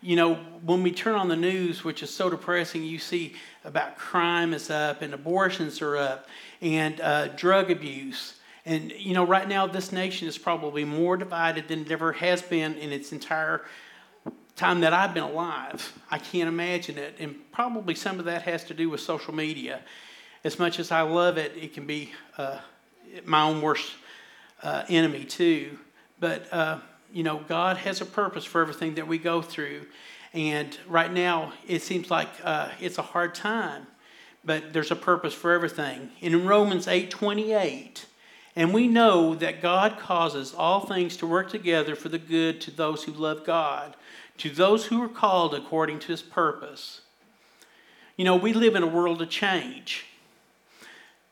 You 0.03 0.17
know, 0.17 0.35
when 0.63 0.83
we 0.83 0.93
turn 0.93 1.15
on 1.15 1.29
the 1.29 1.37
news, 1.37 1.83
which 1.83 2.03
is 2.03 2.11
so 2.11 2.29
depressing, 2.29 2.85
you 2.85 2.99
see 2.99 3.35
about 3.65 3.97
crime 3.97 4.53
is 4.53 4.69
up 4.69 5.01
and 5.01 5.15
abortions 5.15 5.81
are 5.81 5.97
up 5.97 6.29
and 6.61 7.01
uh, 7.01 7.29
drug 7.29 7.71
abuse. 7.71 8.35
And, 8.67 8.93
you 8.93 9.15
know, 9.15 9.25
right 9.25 9.49
now 9.49 9.67
this 9.67 9.91
nation 9.91 10.29
is 10.29 10.37
probably 10.37 10.85
more 10.85 11.17
divided 11.17 11.67
than 11.67 11.81
it 11.81 11.91
ever 11.91 12.13
has 12.13 12.43
been 12.43 12.75
in 12.75 12.93
its 12.93 13.11
entire 13.13 13.63
time 14.55 14.81
that 14.81 14.93
I've 14.93 15.15
been 15.15 15.23
alive. 15.23 15.99
I 16.11 16.19
can't 16.19 16.49
imagine 16.49 16.99
it. 16.99 17.15
And 17.19 17.37
probably 17.53 17.95
some 17.95 18.19
of 18.19 18.27
that 18.27 18.43
has 18.43 18.65
to 18.65 18.75
do 18.75 18.91
with 18.91 19.01
social 19.01 19.35
media. 19.35 19.81
As 20.45 20.59
much 20.59 20.79
as 20.79 20.91
I 20.91 21.01
love 21.01 21.39
it, 21.39 21.53
it 21.57 21.73
can 21.73 21.87
be. 21.87 22.13
Uh, 22.37 22.59
my 23.25 23.43
own 23.43 23.63
worst 23.63 23.93
uh, 24.63 24.85
enemy 24.89 25.25
too. 25.25 25.79
But 26.21 26.53
uh, 26.53 26.79
you 27.13 27.23
know, 27.23 27.41
God 27.49 27.77
has 27.79 28.01
a 28.01 28.07
purpose 28.07 28.45
for 28.45 28.61
everything 28.61 28.97
that 28.97 29.07
we 29.09 29.19
go 29.19 29.43
through, 29.43 29.87
and 30.33 30.77
right 30.87 31.13
now 31.13 31.53
it 31.67 31.83
seems 31.83 32.11
like 32.11 32.29
uh, 32.45 32.69
it's 32.81 32.99
a 32.99 33.03
hard 33.03 33.35
time, 33.35 33.87
but 34.45 34.73
there's 34.73 34.91
a 34.91 34.97
purpose 34.97 35.35
for 35.35 35.53
everything. 35.53 36.11
And 36.21 36.35
in 36.35 36.47
Romans 36.47 36.89
eight 36.89 37.11
twenty 37.11 37.53
eight. 37.53 38.07
And 38.59 38.73
we 38.73 38.89
know 38.89 39.35
that 39.35 39.61
God 39.61 39.99
causes 39.99 40.55
all 40.55 40.87
things 40.87 41.19
to 41.19 41.27
work 41.27 41.51
together 41.51 41.95
for 41.95 42.09
the 42.09 42.19
good 42.19 42.59
to 42.63 42.71
those 42.71 43.05
who 43.05 43.13
love 43.13 43.45
God, 43.45 43.95
to 44.39 44.49
those 44.49 44.87
who 44.87 45.03
are 45.03 45.11
called 45.11 45.55
according 45.55 45.99
to 45.99 46.07
his 46.07 46.23
purpose. 46.23 47.03
You 48.17 48.25
know, 48.25 48.35
we 48.35 48.55
live 48.55 48.75
in 48.75 48.83
a 48.83 48.87
world 48.87 49.21
of 49.21 49.29
change. 49.29 50.07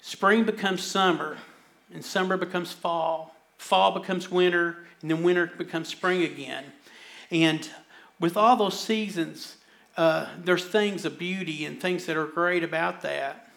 Spring 0.03 0.45
becomes 0.45 0.83
summer, 0.83 1.39
and 1.95 2.05
summer 2.05 2.37
becomes 2.37 2.73
fall. 2.73 3.35
fall 3.57 3.93
becomes 3.93 4.31
winter, 4.31 4.85
and 5.01 5.11
then 5.11 5.23
winter 5.23 5.51
becomes 5.57 5.89
spring 5.89 6.23
again. 6.25 6.65
And 7.31 7.69
with 8.21 8.37
all 8.37 8.57
those 8.57 8.79
seasons, 8.79 9.57
uh, 9.97 10.27
there's 10.39 10.65
things 10.65 11.05
of 11.05 11.19
beauty 11.19 11.65
and 11.65 11.81
things 11.81 12.05
that 12.07 12.17
are 12.17 12.27
great 12.27 12.65
about 12.65 13.01
that. 13.03 13.49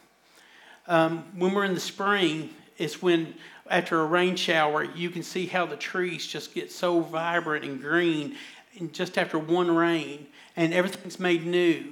Um, 0.88 1.26
when 1.36 1.54
we're 1.54 1.66
in 1.66 1.74
the 1.74 1.80
spring, 1.80 2.52
it's 2.78 3.02
when 3.02 3.34
after 3.70 4.00
a 4.00 4.06
rain 4.06 4.36
shower, 4.36 4.84
you 4.84 5.10
can 5.10 5.24
see 5.24 5.48
how 5.48 5.66
the 5.66 5.76
trees 5.76 6.26
just 6.26 6.54
get 6.54 6.72
so 6.72 7.02
vibrant 7.02 7.66
and 7.66 7.82
green 7.82 8.36
and 8.80 8.94
just 8.94 9.18
after 9.18 9.38
one 9.40 9.76
rain, 9.76 10.28
and 10.56 10.74
everything's 10.74 11.20
made 11.20 11.46
new. 11.46 11.86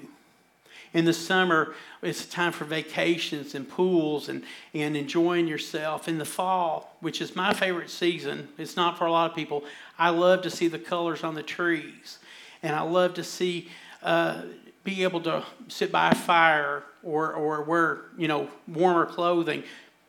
In 0.95 1.03
the 1.03 1.11
summer, 1.11 1.75
it's 2.01 2.25
time 2.25 2.53
for 2.53 2.63
vacations 2.63 3.53
and 3.53 3.67
pools 3.67 4.29
and, 4.29 4.43
and 4.73 4.95
enjoying 4.95 5.45
yourself. 5.45 6.07
In 6.07 6.19
the 6.19 6.25
fall, 6.25 6.95
which 7.01 7.19
is 7.19 7.35
my 7.35 7.53
favorite 7.53 7.89
season, 7.89 8.47
it's 8.57 8.77
not 8.77 8.97
for 8.97 9.05
a 9.05 9.11
lot 9.11 9.29
of 9.29 9.35
people, 9.35 9.65
I 9.99 10.11
love 10.11 10.41
to 10.43 10.49
see 10.49 10.69
the 10.69 10.79
colors 10.79 11.21
on 11.21 11.35
the 11.35 11.43
trees. 11.43 12.19
And 12.63 12.73
I 12.73 12.79
love 12.79 13.13
to 13.15 13.25
see, 13.25 13.67
uh, 14.03 14.43
be 14.85 15.03
able 15.03 15.19
to 15.23 15.43
sit 15.67 15.91
by 15.91 16.11
a 16.11 16.15
fire 16.15 16.83
or, 17.03 17.33
or 17.33 17.63
wear, 17.63 18.03
you 18.17 18.29
know, 18.29 18.47
warmer 18.65 19.05
clothing 19.05 19.63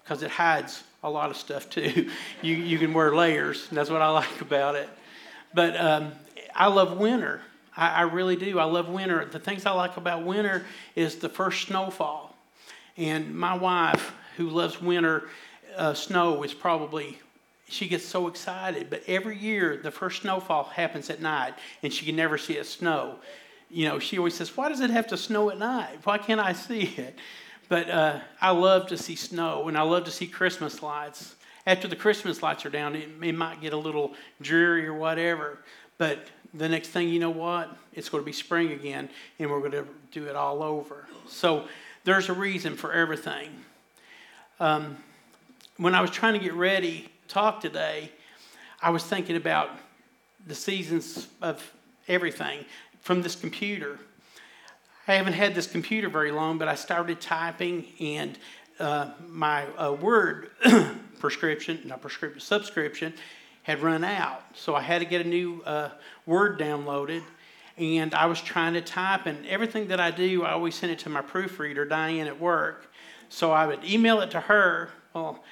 because 0.04 0.22
it 0.22 0.30
hides 0.30 0.84
a 1.02 1.10
lot 1.10 1.30
of 1.30 1.36
stuff 1.36 1.68
too. 1.68 2.10
you, 2.42 2.54
you 2.54 2.78
can 2.78 2.94
wear 2.94 3.12
layers. 3.12 3.66
and 3.70 3.76
That's 3.76 3.90
what 3.90 4.02
I 4.02 4.08
like 4.20 4.40
about 4.40 4.76
it. 4.76 4.88
But 5.52 5.76
um, 5.76 6.12
I 6.54 6.68
love 6.68 6.96
winter. 6.96 7.40
I, 7.76 7.88
I 7.88 8.02
really 8.02 8.37
do. 8.37 8.59
I 8.59 8.64
love 8.64 8.88
winter. 8.88 9.25
The 9.25 9.38
things 9.38 9.66
I 9.66 9.73
like 9.73 9.97
about 9.97 10.25
winter 10.25 10.64
is 10.95 11.16
the 11.16 11.28
first 11.28 11.66
snowfall. 11.66 12.37
And 12.97 13.35
my 13.35 13.54
wife, 13.54 14.14
who 14.37 14.49
loves 14.49 14.80
winter 14.80 15.28
uh, 15.76 15.95
snow, 15.95 16.42
is 16.42 16.54
probably 16.54 17.18
she 17.68 17.88
gets 17.88 18.04
so 18.04 18.28
excited. 18.28 18.88
But 18.90 19.02
every 19.06 19.37
year, 19.37 19.76
the 19.76 19.90
first 19.90 20.23
snowfall 20.23 20.64
happens 20.64 21.11
at 21.11 21.21
night, 21.21 21.54
and 21.83 21.92
she 21.92 22.06
can 22.06 22.16
never 22.16 22.38
see 22.38 22.54
it 22.54 22.66
snow. 22.66 23.16
You 23.71 23.88
know, 23.88 23.99
she 23.99 24.18
always 24.18 24.35
says, 24.35 24.56
"Why 24.56 24.68
does 24.68 24.80
it 24.80 24.90
have 24.90 25.09
to 25.09 25.16
snow 25.16 25.50
at 25.50 25.59
night? 25.59 25.99
Why 26.04 26.18
can't 26.18 26.40
I 26.40 26.52
see 26.52 26.83
it?" 26.83 27.18
But 27.68 27.90
uh, 27.90 28.21
I 28.40 28.50
love 28.50 28.87
to 28.88 28.97
see 28.97 29.16
snow, 29.16 29.66
and 29.66 29.76
I 29.76 29.83
love 29.83 30.04
to 30.04 30.11
see 30.11 30.26
Christmas 30.26 30.83
lights. 30.83 31.35
After 31.66 31.88
the 31.88 31.97
Christmas 31.97 32.42
lights 32.42 32.64
are 32.64 32.71
down, 32.71 32.95
it, 32.95 33.09
it 33.21 33.35
might 33.35 33.61
get 33.61 33.73
a 33.73 33.76
little 33.76 34.14
dreary 34.40 34.87
or 34.87 34.95
whatever. 34.95 35.59
But 35.98 36.26
the 36.52 36.68
next 36.68 36.88
thing 36.88 37.08
you 37.08 37.18
know 37.18 37.30
what? 37.30 37.76
It's 37.92 38.08
going 38.08 38.22
to 38.22 38.26
be 38.26 38.32
spring 38.32 38.72
again, 38.72 39.08
and 39.38 39.50
we're 39.50 39.60
going 39.60 39.72
to 39.72 39.86
do 40.12 40.26
it 40.26 40.36
all 40.36 40.62
over. 40.62 41.06
So 41.28 41.66
there's 42.04 42.28
a 42.28 42.32
reason 42.32 42.76
for 42.76 42.92
everything. 42.92 43.50
Um, 44.60 44.96
when 45.76 45.94
I 45.94 46.00
was 46.00 46.10
trying 46.10 46.34
to 46.34 46.38
get 46.38 46.54
ready 46.54 47.08
to 47.28 47.34
talk 47.34 47.60
today, 47.60 48.10
I 48.80 48.90
was 48.90 49.04
thinking 49.04 49.36
about 49.36 49.70
the 50.46 50.54
seasons 50.54 51.28
of 51.42 51.72
everything 52.08 52.64
from 53.00 53.22
this 53.22 53.34
computer. 53.34 53.98
I 55.08 55.14
haven't 55.14 55.34
had 55.34 55.54
this 55.54 55.66
computer 55.66 56.08
very 56.08 56.30
long, 56.30 56.58
but 56.58 56.68
I 56.68 56.74
started 56.74 57.20
typing, 57.20 57.86
and 58.00 58.38
uh, 58.78 59.10
my 59.28 59.66
uh, 59.76 59.92
word 59.92 60.50
prescription, 61.20 61.80
not 61.84 62.00
prescription, 62.00 62.40
subscription 62.40 63.14
had 63.66 63.82
run 63.82 64.04
out. 64.04 64.44
So 64.54 64.76
I 64.76 64.80
had 64.80 65.00
to 65.00 65.04
get 65.04 65.26
a 65.26 65.28
new 65.28 65.61
uh, 65.66 65.90
Word 66.25 66.56
downloaded. 66.56 67.23
And 67.76 68.14
I 68.14 68.26
was 68.26 68.40
trying 68.40 68.75
to 68.75 68.80
type, 68.80 69.26
and 69.26 69.44
everything 69.44 69.88
that 69.88 69.99
I 69.99 70.12
do, 70.12 70.44
I 70.44 70.52
always 70.52 70.76
send 70.76 70.92
it 70.92 71.00
to 71.00 71.08
my 71.08 71.20
proofreader, 71.20 71.85
Diane, 71.85 72.28
at 72.28 72.40
work. 72.40 72.92
So 73.28 73.50
I 73.50 73.66
would 73.66 73.85
email 73.85 74.20
it 74.20 74.30
to 74.30 74.40
her. 74.40 74.90
Well, 75.12 75.42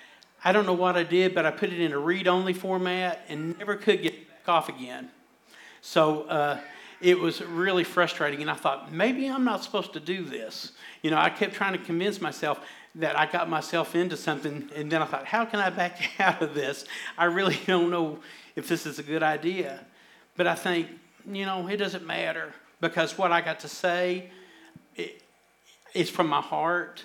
I 0.44 0.52
don't 0.52 0.64
know 0.64 0.75
what 0.75 0.97
I 0.97 1.02
did, 1.02 1.35
but 1.35 1.44
I 1.44 1.50
put 1.50 1.71
it 1.71 1.80
in 1.80 1.92
a 1.92 1.99
read 1.99 2.28
only 2.28 2.52
format 2.52 3.23
and 3.28 3.59
never 3.59 3.75
could 3.75 4.00
get 4.00 4.14
off 4.47 4.68
again. 4.68 5.11
So 5.80 6.23
uh, 6.28 6.61
it 7.00 7.18
was 7.18 7.42
really 7.42 7.83
frustrating. 7.83 8.42
And 8.42 8.50
I 8.50 8.54
thought, 8.54 8.92
maybe 8.92 9.28
I'm 9.28 9.44
not 9.44 9.64
supposed 9.64 9.92
to 9.94 10.00
do 10.00 10.23
this. 10.23 10.71
You 11.02 11.11
know, 11.11 11.18
I 11.18 11.30
kept 11.30 11.52
trying 11.52 11.73
to 11.73 11.85
convince 11.85 12.21
myself 12.21 12.61
that 12.96 13.18
I 13.18 13.26
got 13.26 13.48
myself 13.48 13.94
into 13.94 14.16
something, 14.16 14.70
and 14.74 14.90
then 14.90 15.02
I 15.02 15.06
thought, 15.06 15.26
how 15.26 15.44
can 15.44 15.60
I 15.60 15.70
back 15.70 16.12
out 16.20 16.42
of 16.42 16.54
this? 16.54 16.84
I 17.18 17.24
really 17.24 17.58
don't 17.66 17.90
know 17.90 18.20
if 18.56 18.68
this 18.68 18.86
is 18.86 18.98
a 18.98 19.02
good 19.02 19.22
idea. 19.22 19.84
But 20.36 20.46
I 20.46 20.54
think, 20.54 20.88
you 21.30 21.44
know, 21.44 21.66
it 21.68 21.76
doesn't 21.76 22.06
matter 22.06 22.52
because 22.80 23.16
what 23.16 23.32
I 23.32 23.40
got 23.40 23.60
to 23.60 23.68
say 23.68 24.30
it, 24.96 25.22
is 25.94 26.10
from 26.10 26.28
my 26.28 26.40
heart. 26.40 27.04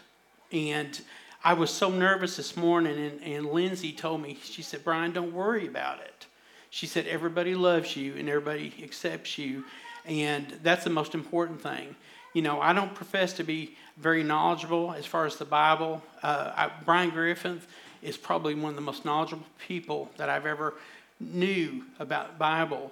And 0.51 0.99
I 1.43 1.53
was 1.53 1.69
so 1.69 1.89
nervous 1.89 2.37
this 2.37 2.57
morning, 2.57 2.97
and, 2.97 3.21
and 3.23 3.45
Lindsay 3.51 3.91
told 3.91 4.21
me, 4.21 4.37
she 4.43 4.61
said, 4.61 4.83
Brian, 4.83 5.11
don't 5.11 5.33
worry 5.33 5.67
about 5.67 5.99
it. 6.01 6.25
She 6.71 6.85
said, 6.85 7.07
everybody 7.07 7.55
loves 7.55 7.95
you 7.95 8.13
and 8.15 8.29
everybody 8.29 8.73
accepts 8.83 9.37
you. 9.39 9.63
And 10.05 10.59
that's 10.61 10.83
the 10.83 10.89
most 10.91 11.15
important 11.15 11.61
thing 11.61 11.95
you 12.33 12.41
know, 12.41 12.61
I 12.61 12.73
don't 12.73 12.93
profess 12.93 13.33
to 13.33 13.43
be 13.43 13.75
very 13.99 14.23
knowledgeable 14.23 14.93
as 14.93 15.05
far 15.05 15.25
as 15.25 15.35
the 15.35 15.45
Bible. 15.45 16.01
Uh, 16.23 16.51
I, 16.55 16.71
Brian 16.85 17.09
Griffin 17.09 17.61
is 18.01 18.17
probably 18.17 18.55
one 18.55 18.69
of 18.69 18.75
the 18.75 18.81
most 18.81 19.05
knowledgeable 19.05 19.45
people 19.67 20.09
that 20.17 20.29
I've 20.29 20.45
ever 20.45 20.75
knew 21.19 21.83
about 21.99 22.37
Bible. 22.37 22.91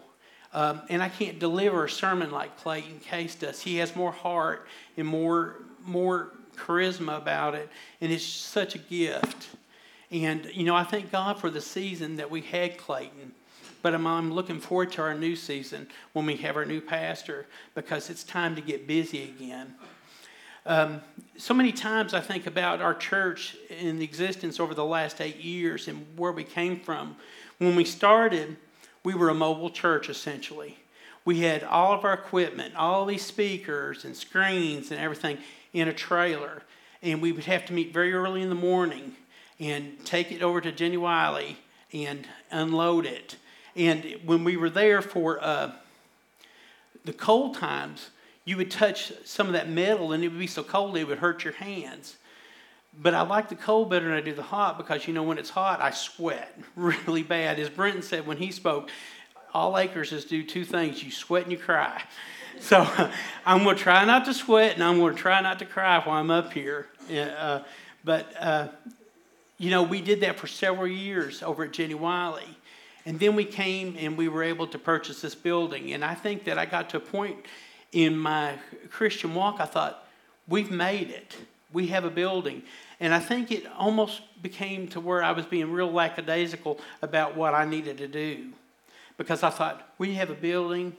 Um, 0.54 0.82
and 0.90 1.02
I 1.02 1.10
can't 1.10 1.40
deliver 1.40 1.86
a 1.86 1.90
sermon 1.90 2.32
like 2.32 2.58
Clayton 2.58 3.00
Case 3.00 3.36
does. 3.36 3.62
He 3.62 3.78
has 3.78 3.96
more 3.96 4.12
heart 4.12 4.68
and 4.98 5.08
more 5.08 5.58
more 5.86 6.32
charisma 6.58 7.18
about 7.18 7.56
it, 7.56 7.70
and 8.02 8.12
it's 8.12 8.26
such 8.26 8.76
a 8.76 8.80
gift. 8.80 9.48
And 10.12 10.50
you 10.54 10.64
know, 10.64 10.76
I 10.76 10.84
thank 10.84 11.12
God 11.12 11.40
for 11.40 11.50
the 11.50 11.62
season 11.62 12.18
that 12.18 12.30
we 12.30 12.42
had 12.42 12.78
Clayton. 12.78 13.34
But 13.82 13.94
I'm, 13.94 14.08
I'm 14.08 14.34
looking 14.34 14.60
forward 14.60 14.92
to 14.94 15.02
our 15.02 15.14
new 15.14 15.36
season 15.36 15.88
when 16.14 16.26
we 16.26 16.36
have 16.38 16.58
our 16.58 16.66
new 16.66 16.82
pastor 16.82 17.46
because 17.76 18.10
it's 18.10 18.24
time 18.24 18.56
to 18.56 18.62
get 18.62 18.88
busy 18.88 19.24
again. 19.24 19.76
Um, 20.68 21.02
so 21.38 21.54
many 21.54 21.72
times 21.72 22.14
I 22.14 22.20
think 22.20 22.46
about 22.46 22.82
our 22.82 22.94
church 22.94 23.58
in 23.70 24.02
existence 24.02 24.60
over 24.60 24.76
the 24.76 24.86
last 24.86 25.22
eight 25.22 25.38
years 25.38 25.88
and 25.88 26.06
where 26.16 26.32
we 26.32 26.44
came 26.44 26.80
from. 26.80 27.16
When 27.58 27.76
we 27.76 27.86
started, 27.86 28.58
we 29.04 29.16
were 29.16 29.30
a 29.30 29.34
mobile 29.34 29.72
church 29.72 30.10
essentially. 30.10 30.78
We 31.26 31.40
had 31.40 31.64
all 31.64 31.94
of 31.94 32.06
our 32.06 32.14
equipment, 32.14 32.76
all 32.76 33.06
these 33.06 33.26
speakers 33.26 34.06
and 34.06 34.16
screens 34.16 34.92
and 34.92 35.00
everything 35.00 35.40
in 35.74 35.88
a 35.88 35.94
trailer. 35.94 36.62
And 37.02 37.22
we 37.22 37.32
would 37.32 37.46
have 37.46 37.66
to 37.66 37.74
meet 37.74 37.94
very 37.94 38.14
early 38.14 38.42
in 38.42 38.50
the 38.50 38.56
morning 38.56 39.16
and 39.60 40.06
take 40.06 40.32
it 40.32 40.44
over 40.44 40.62
to 40.62 40.72
Jenny 40.72 40.98
Wiley 40.98 41.58
and 41.92 42.28
unload 42.52 43.06
it 43.06 43.38
and 43.78 44.18
when 44.26 44.44
we 44.44 44.58
were 44.58 44.72
there 44.72 45.04
for 45.04 45.42
uh, 45.42 45.72
the 47.06 47.14
cold 47.14 47.56
times, 47.56 48.10
you 48.48 48.56
would 48.56 48.72
touch 48.72 49.12
some 49.26 49.48
of 49.48 49.54
that 49.54 49.68
metal 49.68 50.14
and 50.14 50.24
it 50.24 50.30
would 50.30 50.40
be 50.40 50.48
so 50.48 50.64
cold 50.64 50.96
it 50.96 51.04
would 51.04 51.18
hurt 51.18 51.44
your 51.44 51.52
hands. 51.52 52.16
But 52.98 53.14
I 53.14 53.22
like 53.24 53.50
the 53.50 53.56
cold 53.56 53.90
better 53.90 54.06
than 54.06 54.14
I 54.14 54.22
do 54.22 54.34
the 54.34 54.42
hot 54.42 54.78
because 54.78 55.06
you 55.06 55.14
know 55.14 55.22
when 55.22 55.38
it's 55.38 55.50
hot, 55.50 55.82
I 55.82 55.92
sweat 55.92 56.58
really 56.78 57.24
bad. 57.24 57.60
As 57.60 57.70
Brenton 57.70 58.02
said 58.02 58.26
when 58.26 58.38
he 58.38 58.52
spoke, 58.52 58.90
all 59.54 59.78
Akers 59.78 60.14
is 60.14 60.24
do 60.24 60.44
two 60.44 60.64
things 60.64 61.04
you 61.04 61.12
sweat 61.12 61.44
and 61.44 61.52
you 61.52 61.58
cry. 61.58 62.02
So 62.60 62.90
I'm 63.46 63.64
going 63.64 63.76
to 63.76 63.84
try 63.84 64.04
not 64.04 64.26
to 64.26 64.34
sweat 64.34 64.74
and 64.74 64.84
I'm 64.84 64.98
going 64.98 65.14
to 65.14 65.22
try 65.22 65.42
not 65.42 65.60
to 65.60 65.66
cry 65.66 66.00
while 66.00 66.18
I'm 66.18 66.32
up 66.32 66.52
here. 66.54 66.88
Uh, 67.08 67.60
but, 68.04 68.34
uh, 68.40 68.70
you 69.60 69.70
know, 69.70 69.84
we 69.84 70.02
did 70.02 70.22
that 70.22 70.40
for 70.40 70.48
several 70.48 70.88
years 70.88 71.44
over 71.44 71.66
at 71.66 71.72
Jenny 71.72 71.94
Wiley. 71.94 72.58
And 73.06 73.20
then 73.20 73.36
we 73.36 73.46
came 73.46 73.96
and 74.00 74.18
we 74.18 74.28
were 74.28 74.42
able 74.42 74.66
to 74.66 74.80
purchase 74.80 75.22
this 75.22 75.36
building. 75.36 75.94
And 75.94 76.04
I 76.04 76.16
think 76.16 76.46
that 76.46 76.58
I 76.58 76.66
got 76.66 76.90
to 76.90 76.98
a 76.98 77.00
point 77.00 77.46
in 77.92 78.18
my 78.18 78.56
Christian 78.90 79.34
walk, 79.34 79.58
I 79.60 79.66
thought, 79.66 80.06
we've 80.48 80.72
made 80.72 81.10
it. 81.10 81.36
We 81.74 81.88
have 81.88 82.06
a 82.06 82.10
building. 82.10 82.64
And 83.00 83.14
I 83.14 83.20
think 83.20 83.52
it 83.52 83.66
almost 83.78 84.22
became 84.42 84.88
to 84.90 85.00
where 85.00 85.24
I 85.24 85.32
was 85.32 85.46
being 85.46 85.72
real 85.72 85.92
lackadaisical 85.92 86.80
about 87.02 87.36
what 87.36 87.54
I 87.54 87.66
needed 87.66 87.98
to 88.00 88.08
do. 88.08 88.50
Because 89.18 89.44
I 89.44 89.50
thought, 89.50 89.88
we 89.98 90.16
have 90.16 90.30
a 90.30 90.36
building. 90.36 90.96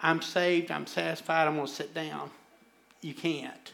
I'm 0.00 0.22
saved. 0.22 0.70
I'm 0.70 0.86
satisfied. 0.86 1.46
I'm 1.46 1.56
going 1.56 1.66
to 1.66 1.72
sit 1.72 1.94
down. 1.94 2.30
You 3.00 3.14
can't. 3.14 3.72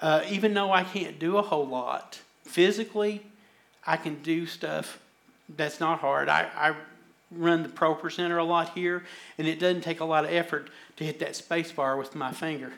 Uh, 0.00 0.22
even 0.30 0.54
though 0.54 0.72
I 0.72 0.84
can't 0.84 1.18
do 1.18 1.38
a 1.38 1.42
whole 1.42 1.66
lot 1.66 2.20
physically, 2.44 3.22
I 3.86 3.96
can 3.96 4.22
do 4.22 4.46
stuff 4.46 4.98
that's 5.48 5.80
not 5.80 6.00
hard. 6.00 6.28
I, 6.28 6.48
I 6.54 6.74
run 7.30 7.62
the 7.62 7.68
ProPresenter 7.68 8.38
a 8.38 8.42
lot 8.42 8.70
here, 8.70 9.04
and 9.36 9.46
it 9.46 9.58
doesn't 9.58 9.82
take 9.82 10.00
a 10.00 10.04
lot 10.04 10.24
of 10.24 10.30
effort 10.32 10.70
to 10.96 11.04
hit 11.04 11.18
that 11.20 11.36
space 11.36 11.70
bar 11.72 11.96
with 11.96 12.14
my 12.14 12.32
finger. 12.32 12.72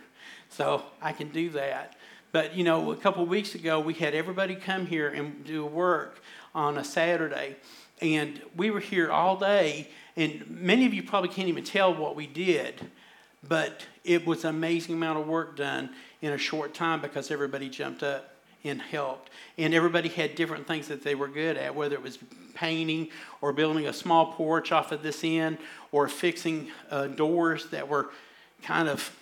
So 0.49 0.83
I 1.01 1.13
can 1.13 1.29
do 1.29 1.51
that. 1.51 1.97
But 2.33 2.55
you 2.57 2.65
know, 2.65 2.93
a 2.93 2.97
couple 2.97 3.25
weeks 3.27 3.55
ago, 3.55 3.81
we 3.81 3.95
had 3.95 4.15
everybody 4.15 4.55
come 4.55 4.87
here 4.87 5.09
and 5.09 5.45
do 5.45 5.65
work 5.65 6.23
on 6.55 6.79
a 6.79 6.85
Saturday, 6.85 7.57
and 8.01 8.41
we 8.57 8.71
were 8.71 8.81
here 8.81 9.11
all 9.11 9.37
day. 9.37 9.89
And 10.17 10.45
many 10.49 10.87
of 10.87 10.95
you 10.95 11.03
probably 11.03 11.29
can't 11.29 11.49
even 11.49 11.65
tell 11.65 11.95
what 11.95 12.17
we 12.17 12.27
did, 12.27 12.91
but 13.49 13.87
it 14.05 14.27
was 14.27 14.45
an 14.45 14.51
amazing 14.51 14.97
amount 14.97 15.19
of 15.19 15.27
work 15.27 15.57
done 15.57 15.91
in 16.21 16.33
a 16.33 16.39
short 16.39 16.75
time 16.75 17.01
because 17.01 17.31
everybody 17.31 17.69
jumped 17.69 18.03
up 18.03 18.30
and 18.65 18.81
helped. 18.81 19.31
And 19.59 19.75
everybody 19.75 20.09
had 20.09 20.35
different 20.35 20.67
things 20.67 20.89
that 20.89 21.03
they 21.03 21.15
were 21.15 21.29
good 21.29 21.57
at, 21.57 21.75
whether 21.75 21.95
it 21.95 22.03
was 22.03 22.19
painting 22.55 23.09
or 23.41 23.53
building 23.53 23.87
a 23.87 23.93
small 23.93 24.33
porch 24.33 24.73
off 24.73 24.93
of 24.93 25.03
this 25.03 25.25
end 25.25 25.59
or 25.93 26.09
fixing 26.09 26.69
uh, 26.91 27.07
doors 27.07 27.69
that 27.71 27.89
were 27.89 28.11
kind 28.63 28.89
of 28.89 29.17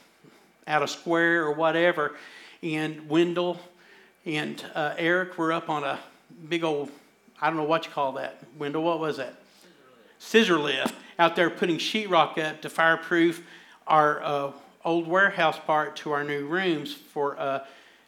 out 0.67 0.83
of 0.83 0.91
square 0.91 1.45
or 1.45 1.53
whatever. 1.53 2.17
And 2.63 3.09
Wendell 3.09 3.61
and 4.27 4.65
uh, 4.75 4.95
Eric 4.99 5.39
were 5.39 5.53
up 5.53 5.71
on 5.71 5.85
a 5.85 5.99
big 6.49 6.65
old, 6.65 6.91
I 7.41 7.49
don't 7.49 7.57
know 7.57 7.65
what 7.65 7.87
you 7.87 7.93
call 7.93 8.13
that. 8.13 8.43
Wendell, 8.59 8.83
what 8.83 8.99
was 8.99 9.17
that? 9.19 9.35
Scissor 10.19 10.59
lift 10.59 10.95
out 11.19 11.37
there 11.37 11.51
putting 11.51 11.79
sheetrock 11.79 12.39
up 12.39 12.61
to 12.63 12.71
fireproof 12.71 13.45
our 13.87 14.23
uh, 14.23 14.53
old 14.85 15.07
warehouse 15.07 15.59
part 15.67 15.97
to 15.97 16.13
our 16.13 16.25
new 16.25 16.47
rooms 16.47 16.93
for 16.93 17.39
uh, 17.39 17.65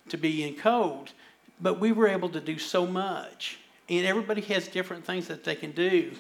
to 0.09 0.17
be 0.17 0.47
in 0.47 0.55
cold. 0.55 1.13
But 1.61 1.79
we 1.79 1.93
were 1.93 2.09
able 2.09 2.31
to 2.31 2.41
do 2.41 2.59
so 2.59 2.87
much, 2.87 3.59
and 3.89 4.07
everybody 4.07 4.41
has 4.43 4.69
different 4.69 5.05
things 5.05 5.29
that 5.29 5.45
they 5.45 5.55
can 5.55 5.73
do. 5.73 6.13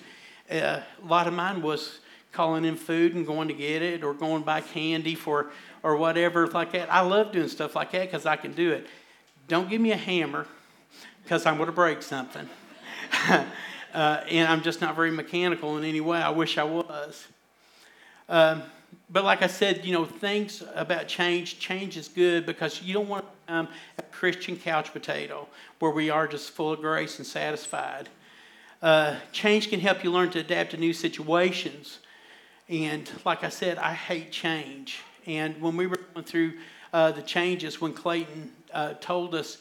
Uh, 0.51 0.81
a 1.03 1.07
lot 1.07 1.27
of 1.27 1.33
mine 1.33 1.63
was 1.63 2.01
calling 2.33 2.65
in 2.65 2.77
food 2.77 3.15
and 3.15 3.27
going 3.27 3.49
to 3.49 3.55
get 3.55 3.83
it, 3.83 4.05
or 4.05 4.13
going 4.15 4.43
buy 4.43 4.61
candy 4.61 5.15
for 5.15 5.51
or 5.83 5.97
whatever 5.97 6.47
like 6.49 6.73
that. 6.73 6.93
I 6.93 7.01
love 7.01 7.33
doing 7.33 7.49
stuff 7.49 7.75
like 7.75 7.93
that 7.93 8.03
because 8.03 8.27
I 8.27 8.37
can 8.37 8.53
do 8.53 8.73
it. 8.73 8.87
Don't 9.49 9.69
give 9.69 9.81
me 9.81 9.93
a 9.93 9.97
hammer 9.97 10.47
because 11.23 11.47
I'm 11.47 11.57
going 11.57 11.67
to 11.67 11.73
break 11.73 12.03
something. 12.03 12.49
uh, 13.29 13.45
and 13.95 14.49
I'm 14.49 14.63
just 14.63 14.81
not 14.81 14.95
very 14.95 15.11
mechanical 15.11 15.77
in 15.79 15.85
any 15.85 16.01
way. 16.01 16.19
I 16.19 16.31
wish 16.31 16.59
I 16.59 16.65
was. 16.65 17.27
Um, 18.29 18.63
but 19.09 19.25
like 19.25 19.43
I 19.43 19.47
said, 19.47 19.85
you 19.85 19.93
know, 19.93 20.05
things 20.05 20.63
about 20.75 21.09
change, 21.09 21.59
change 21.59 21.97
is 21.97 22.09
good 22.09 22.47
because 22.47 22.83
you 22.83 22.95
don't 22.95 23.09
want 23.09 23.25
become 23.51 23.69
a 23.99 24.03
Christian 24.03 24.57
couch 24.57 24.93
potato 24.93 25.49
where 25.81 25.91
we 25.91 26.09
are 26.09 26.29
just 26.29 26.51
full 26.51 26.73
of 26.73 26.81
grace 26.81 27.19
and 27.19 27.27
satisfied. 27.27 28.09
Uh, 28.81 29.17
change 29.33 29.71
can 29.71 29.81
help 29.81 30.05
you 30.05 30.13
learn 30.13 30.31
to 30.31 30.39
adapt 30.39 30.71
to 30.71 30.77
new 30.77 30.93
situations. 30.93 31.99
And 32.69 33.11
like 33.25 33.43
I 33.43 33.49
said, 33.49 33.77
I 33.79 33.93
hate 33.93 34.31
change. 34.31 35.01
And 35.27 35.61
when 35.61 35.77
we 35.77 35.89
were 35.89 35.99
going 36.15 36.25
through 36.25 36.53
uh, 36.93 37.11
the 37.11 37.23
changes, 37.23 37.81
when 37.81 37.93
Clayton 37.93 38.53
uh, 38.73 38.95
told 39.01 39.35
us 39.35 39.59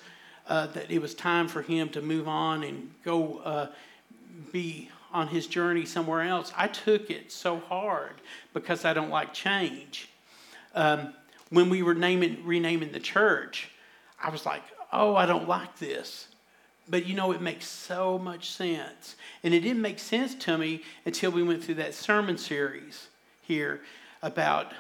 uh, 0.48 0.67
that 0.67 0.91
it 0.91 1.01
was 1.01 1.15
time 1.15 1.48
for 1.48 1.63
him 1.63 1.89
to 1.89 2.01
move 2.01 2.27
on 2.27 2.62
and 2.62 2.91
go 3.03 3.39
uh, 3.39 3.67
be 4.51 4.89
on 5.12 5.29
his 5.29 5.48
journey 5.48 5.88
somewhere 5.88 6.22
else, 6.22 6.53
I 6.55 6.67
took 6.67 7.10
it 7.10 7.31
so 7.31 7.58
hard 7.58 8.22
because 8.53 8.86
I 8.86 8.93
don't 8.93 9.10
like 9.10 9.34
change. 9.34 10.10
Um, 10.75 11.15
when 11.50 11.72
we 11.72 11.81
were 11.81 11.96
naming, 11.96 12.46
renaming 12.46 12.91
the 12.91 13.00
church, 13.00 13.72
I 14.21 14.29
was 14.29 14.45
like, 14.45 14.63
oh, 14.91 15.15
I 15.15 15.25
don't 15.25 15.47
like 15.47 15.77
this. 15.77 16.27
But 16.88 17.05
you 17.05 17.15
know, 17.15 17.31
it 17.31 17.41
makes 17.41 17.67
so 17.67 18.17
much 18.17 18.49
sense. 18.49 19.15
And 19.43 19.53
it 19.53 19.59
didn't 19.61 19.81
make 19.81 19.99
sense 19.99 20.33
to 20.35 20.57
me 20.57 20.81
until 21.05 21.31
we 21.31 21.43
went 21.43 21.63
through 21.63 21.75
that 21.75 21.93
sermon 21.93 22.38
series 22.38 23.07
here 23.41 23.81
about 24.21 24.73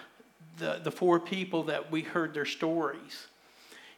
the, 0.57 0.79
the 0.83 0.91
four 0.91 1.19
people 1.19 1.63
that 1.63 1.91
we 1.91 2.01
heard 2.01 2.33
their 2.33 2.45
stories. 2.45 3.27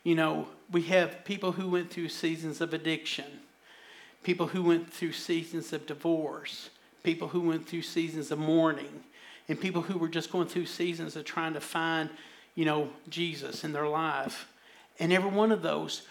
You 0.04 0.16
know, 0.16 0.48
we 0.72 0.84
have 0.84 1.24
people 1.24 1.54
who 1.54 1.70
went 1.70 1.90
through 1.92 2.10
seasons 2.10 2.60
of 2.60 2.74
addiction 2.74 3.26
people 4.24 4.48
who 4.48 4.64
went 4.64 4.92
through 4.92 5.14
seasons 5.14 5.74
of 5.74 5.86
divorce, 5.86 6.70
people 7.04 7.30
who 7.30 7.42
went 7.42 7.68
through 7.68 7.82
seasons 7.82 8.32
of 8.32 8.40
mourning, 8.40 9.04
and 9.48 9.60
people 9.60 9.82
who 9.82 9.98
were 9.98 10.08
just 10.08 10.32
going 10.32 10.48
through 10.48 10.66
seasons 10.66 11.16
of 11.16 11.26
trying 11.26 11.54
to 11.54 11.60
find, 11.60 12.10
you 12.56 12.66
know, 12.66 12.90
Jesus 13.10 13.64
in 13.64 13.74
their 13.74 13.88
life. 13.88 14.48
And 15.00 15.12
every 15.12 15.30
one 15.30 15.52
of 15.52 15.62
those, 15.62 16.04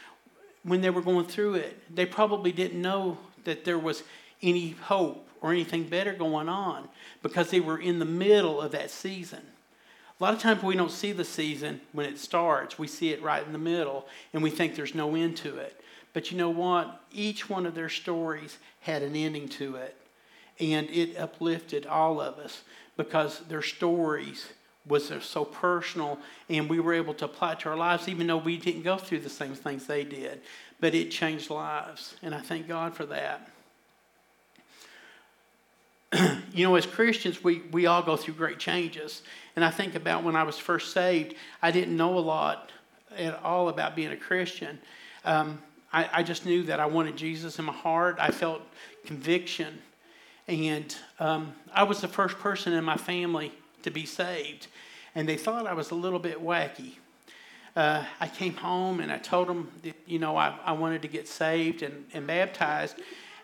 when 0.63 0.81
they 0.81 0.91
were 0.91 1.03
going 1.03 1.27
through 1.27 1.55
it, 1.55 1.95
they 1.95 2.07
probably 2.07 2.53
didn't 2.53 2.81
know 2.81 3.19
that 3.45 3.65
there 3.65 3.79
was 3.79 4.03
any 4.43 4.71
hope 4.71 5.29
or 5.41 5.53
anything 5.53 5.85
better 5.85 6.13
going 6.13 6.49
on 6.49 6.89
because 7.23 7.51
they 7.51 7.61
were 7.61 7.79
in 7.79 7.99
the 7.99 8.05
middle 8.05 8.61
of 8.61 8.73
that 8.73 8.91
season. 8.91 9.41
A 10.19 10.23
lot 10.23 10.35
of 10.35 10.41
times 10.41 10.63
we 10.63 10.77
don't 10.77 10.91
see 10.91 11.13
the 11.13 11.25
season 11.25 11.81
when 11.93 12.05
it 12.05 12.19
starts, 12.19 12.79
we 12.79 12.87
see 12.87 13.11
it 13.11 13.23
right 13.23 13.45
in 13.45 13.53
the 13.53 13.59
middle, 13.59 14.07
and 14.35 14.43
we 14.43 14.51
think 14.51 14.75
there's 14.75 14.95
no 14.95 15.15
end 15.15 15.39
to 15.39 15.57
it. 15.57 15.81
But 16.13 16.31
you 16.31 16.37
know 16.37 16.51
what? 16.51 17.01
Each 17.13 17.49
one 17.49 17.65
of 17.65 17.75
their 17.75 17.89
stories 17.89 18.59
had 18.81 19.03
an 19.03 19.17
ending 19.17 19.49
to 19.51 19.77
it. 19.77 19.97
And 20.59 20.91
it 20.91 21.17
uplifted 21.17 21.87
all 21.87 22.21
of 22.21 22.39
us 22.39 22.63
because 22.97 23.41
their 23.49 23.63
stories 23.63 24.47
was 24.87 25.13
so 25.23 25.45
personal 25.45 26.19
and 26.49 26.69
we 26.69 26.81
were 26.81 26.95
able 26.95 27.15
to 27.15 27.27
apply 27.27 27.53
it 27.53 27.61
to 27.61 27.69
our 27.69 27.77
lives 27.77 28.09
even 28.09 28.27
though 28.27 28.39
we 28.39 28.57
didn't 28.57 28.83
go 28.83 28.97
through 28.97 29.21
the 29.21 29.31
same 29.31 29.55
things 29.55 29.87
they 29.87 30.05
did. 30.05 30.41
But 30.81 30.95
it 30.95 31.11
changed 31.11 31.51
lives. 31.51 32.15
And 32.23 32.35
I 32.35 32.41
thank 32.41 32.67
God 32.67 32.95
for 32.95 33.05
that. 33.07 33.51
you 36.53 36.67
know, 36.67 36.75
as 36.75 36.87
Christians, 36.87 37.45
we, 37.45 37.63
we 37.71 37.87
all 37.87 38.03
go 38.03 38.17
through 38.17 38.35
great 38.35 38.59
changes. 38.59 39.23
And 39.55 39.65
I 39.65 39.71
think 39.71 39.95
about 39.95 40.25
when 40.25 40.37
I 40.37 40.43
was 40.43 40.59
first 40.59 40.93
saved, 40.93 41.35
I 41.63 41.71
didn't 41.71 41.97
know 41.97 42.19
a 42.19 42.21
lot 42.21 42.73
at 43.17 43.41
all 43.43 43.69
about 43.69 43.95
being 43.95 44.11
a 44.11 44.17
Christian. 44.17 44.79
Um, 45.25 45.61
I, 45.93 46.09
I 46.13 46.23
just 46.23 46.47
knew 46.47 46.63
that 46.65 46.81
I 46.81 46.87
wanted 46.87 47.17
Jesus 47.17 47.59
in 47.59 47.65
my 47.65 47.73
heart. 47.73 48.17
I 48.19 48.31
felt 48.31 48.63
conviction. 49.05 49.79
And 50.49 50.95
um, 51.19 51.53
I 51.73 51.85
was 51.85 52.01
the 52.01 52.09
first 52.09 52.39
person 52.39 52.73
in 52.73 52.85
my 52.85 52.97
family 52.97 53.53
to 53.83 53.91
be 53.91 54.07
saved. 54.07 54.67
And 55.15 55.29
they 55.29 55.37
thought 55.37 55.67
I 55.67 55.75
was 55.75 55.91
a 55.91 55.95
little 55.95 56.19
bit 56.19 56.43
wacky. 56.43 56.95
Uh, 57.77 58.05
I 58.19 58.27
came 58.29 58.55
home 58.55 59.01
and 59.01 59.13
I 59.13 59.19
told 59.19 59.49
them, 59.49 59.71
that, 59.83 59.97
you 60.07 60.19
know, 60.19 60.37
I, 60.37 60.57
I 60.65 60.73
wanted 60.73 61.03
to 61.03 61.09
get 61.09 61.29
saved 61.29 61.83
and, 61.83 62.05
and 62.13 62.27
baptized. 62.27 62.97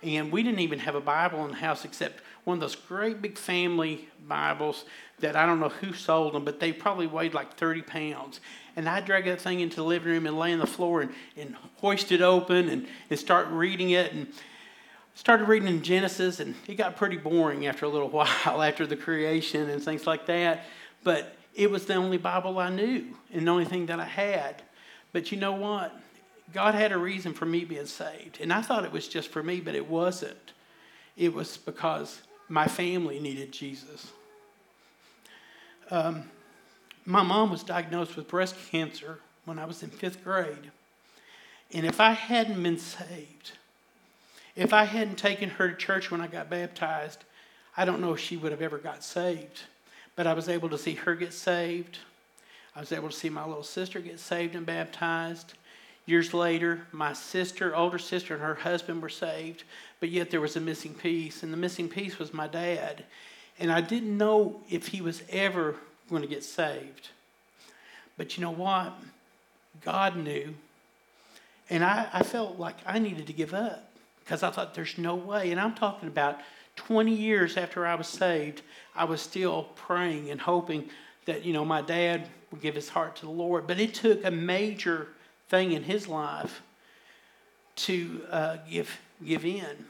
And 0.03 0.31
we 0.31 0.43
didn't 0.43 0.61
even 0.61 0.79
have 0.81 0.95
a 0.95 1.01
Bible 1.01 1.45
in 1.45 1.53
the 1.53 1.57
house 1.57 1.85
except 1.85 2.23
one 2.45 2.57
of 2.57 2.61
those 2.61 2.77
great 2.77 3.21
big 3.21 3.37
family 3.37 4.09
Bibles 4.29 4.85
that 5.19 5.35
I 5.35 5.47
don't 5.47 5.59
know 5.59 5.69
who 5.69 5.93
sold 5.93 6.35
them, 6.35 6.45
but 6.45 6.61
they 6.61 6.73
probably 6.73 7.07
weighed 7.07 7.35
like 7.35 7.57
30 7.57 7.83
pounds. 7.83 8.41
And 8.77 8.89
I 8.89 9.01
drag 9.01 9.25
that 9.25 9.41
thing 9.41 9.61
into 9.61 9.77
the 9.77 9.85
living 9.85 10.13
room 10.13 10.27
and 10.27 10.39
lay 10.39 10.53
on 10.53 10.59
the 10.59 10.67
floor 10.67 11.01
and, 11.01 11.13
and 11.37 11.57
hoist 11.77 12.13
it 12.13 12.21
open 12.21 12.69
and, 12.69 12.87
and 13.11 13.19
start 13.19 13.49
reading 13.49 13.91
it. 13.91 14.13
And 14.13 14.29
started 15.17 15.49
reading 15.49 15.69
in 15.69 15.83
Genesis, 15.83 16.39
and 16.39 16.55
it 16.69 16.77
got 16.77 16.95
pretty 16.95 17.17
boring 17.17 17.67
after 17.67 17.87
a 17.87 17.89
little 17.89 18.09
while, 18.11 18.63
after 18.63 18.87
the 18.87 18.97
creation 18.97 19.69
and 19.69 19.83
things 19.83 20.07
like 20.07 20.27
that. 20.27 20.65
But 21.03 21.35
it 21.55 21.71
was 21.71 21.87
the 21.87 21.95
only 21.95 22.19
Bible 22.19 22.59
I 22.59 22.69
knew 22.71 23.07
and 23.33 23.47
the 23.47 23.51
only 23.51 23.65
thing 23.65 23.87
that 23.87 23.99
I 23.99 24.05
had. 24.05 24.63
But 25.13 25.33
you 25.33 25.39
know 25.39 25.55
what? 25.55 25.99
God 26.53 26.75
had 26.75 26.93
a 26.93 26.99
reason 26.99 27.33
for 27.33 27.47
me 27.47 27.65
being 27.65 27.87
saved. 27.87 28.39
And 28.41 28.53
I 28.53 28.61
thought 28.61 28.85
it 28.85 28.93
was 28.93 29.09
just 29.09 29.31
for 29.31 29.43
me, 29.43 29.61
but 29.61 29.75
it 29.75 29.89
wasn't. 29.89 30.53
It 31.17 31.33
was 31.33 31.57
because 31.57 32.21
my 32.49 32.69
family 32.69 33.19
needed 33.19 33.53
Jesus. 33.53 34.13
Um, 35.91 36.25
my 37.05 37.23
mom 37.23 37.51
was 37.51 37.63
diagnosed 37.63 38.17
with 38.17 38.29
breast 38.29 38.55
cancer 38.71 39.21
when 39.45 39.59
I 39.59 39.65
was 39.65 39.83
in 39.83 39.89
fifth 39.89 40.23
grade. 40.23 40.71
And 41.73 41.87
if 41.87 42.01
I 42.01 42.13
hadn't 42.13 42.63
been 42.63 42.79
saved, 42.79 43.53
if 44.57 44.73
I 44.73 44.85
hadn't 44.85 45.17
taken 45.17 45.51
her 45.51 45.69
to 45.69 45.77
church 45.77 46.11
when 46.11 46.23
I 46.23 46.27
got 46.27 46.49
baptized, 46.49 47.25
I 47.77 47.85
don't 47.85 48.01
know 48.01 48.15
if 48.15 48.21
she 48.21 48.39
would 48.39 48.53
have 48.53 48.63
ever 48.63 48.79
got 48.79 49.05
saved. 49.05 49.61
But 50.17 50.27
I 50.27 50.33
was 50.33 50.49
able 50.49 50.71
to 50.71 50.79
see 50.79 50.95
her 50.95 51.15
get 51.15 51.35
saved. 51.35 51.99
I 52.75 52.81
was 52.81 52.91
able 52.91 53.11
to 53.11 53.15
see 53.15 53.29
my 53.29 53.45
little 53.47 53.63
sister 53.63 54.01
get 54.01 54.19
saved 54.19 54.55
and 54.55 54.65
baptized. 54.65 55.53
Years 56.07 56.33
later, 56.33 56.87
my 56.91 57.13
sister, 57.13 57.77
older 57.77 57.99
sister, 57.99 58.35
and 58.35 58.43
her 58.43 58.55
husband 58.55 59.03
were 59.03 59.11
saved, 59.11 59.65
but 60.01 60.09
yet 60.09 60.31
there 60.31 60.41
was 60.41 60.57
a 60.57 60.61
missing 60.61 60.95
piece, 60.95 61.43
and 61.43 61.53
the 61.53 61.57
missing 61.57 61.89
piece 61.89 62.19
was 62.19 62.33
my 62.33 62.47
dad. 62.47 63.05
And 63.59 63.71
I 63.71 63.81
didn't 63.81 64.17
know 64.17 64.61
if 64.71 64.89
he 64.89 65.01
was 65.01 65.23
ever 65.29 65.75
going 66.09 66.23
to 66.23 66.29
get 66.29 66.45
saved. 66.45 67.11
But 68.17 68.37
you 68.37 68.43
know 68.43 68.53
what? 68.53 68.95
God 69.85 70.17
knew. 70.17 70.55
And 71.69 71.85
I, 71.85 72.09
I 72.13 72.23
felt 72.23 72.59
like 72.59 72.77
I 72.87 72.99
needed 72.99 73.27
to 73.27 73.33
give 73.33 73.53
up 73.53 73.86
because 74.27 74.43
I 74.43 74.51
thought 74.51 74.75
there's 74.75 74.99
no 74.99 75.15
way. 75.15 75.53
And 75.53 75.61
I'm 75.61 75.75
talking 75.75 76.09
about 76.09 76.41
20 76.75 77.15
years 77.15 77.57
after 77.57 77.87
I 77.87 77.95
was 77.95 78.09
saved, 78.09 78.63
I 78.95 79.05
was 79.05 79.23
still 79.23 79.69
praying 79.77 80.31
and 80.31 80.41
hoping 80.41 80.91
that, 81.27 81.45
you 81.45 81.53
know, 81.53 81.65
my 81.65 81.81
dad 81.81 82.29
would 82.51 82.61
give 82.61 82.75
his 82.75 82.89
heart 82.89 83.15
to 83.17 83.23
the 83.23 83.31
Lord. 83.31 83.69
But 83.69 83.79
it 83.79 83.95
took 83.95 84.25
a 84.25 84.31
major 84.33 85.09
thing 85.49 85.73
in 85.73 85.85
his 85.85 86.09
life 86.09 86.61
to 87.77 88.23
uh, 88.31 88.57
give, 88.69 88.99
give 89.25 89.45
in. 89.45 89.87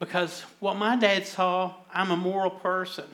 Because 0.00 0.40
what 0.58 0.74
my 0.74 0.96
dad 0.96 1.24
saw, 1.24 1.74
I'm 1.94 2.10
a 2.10 2.16
moral 2.16 2.50
person. 2.50 3.06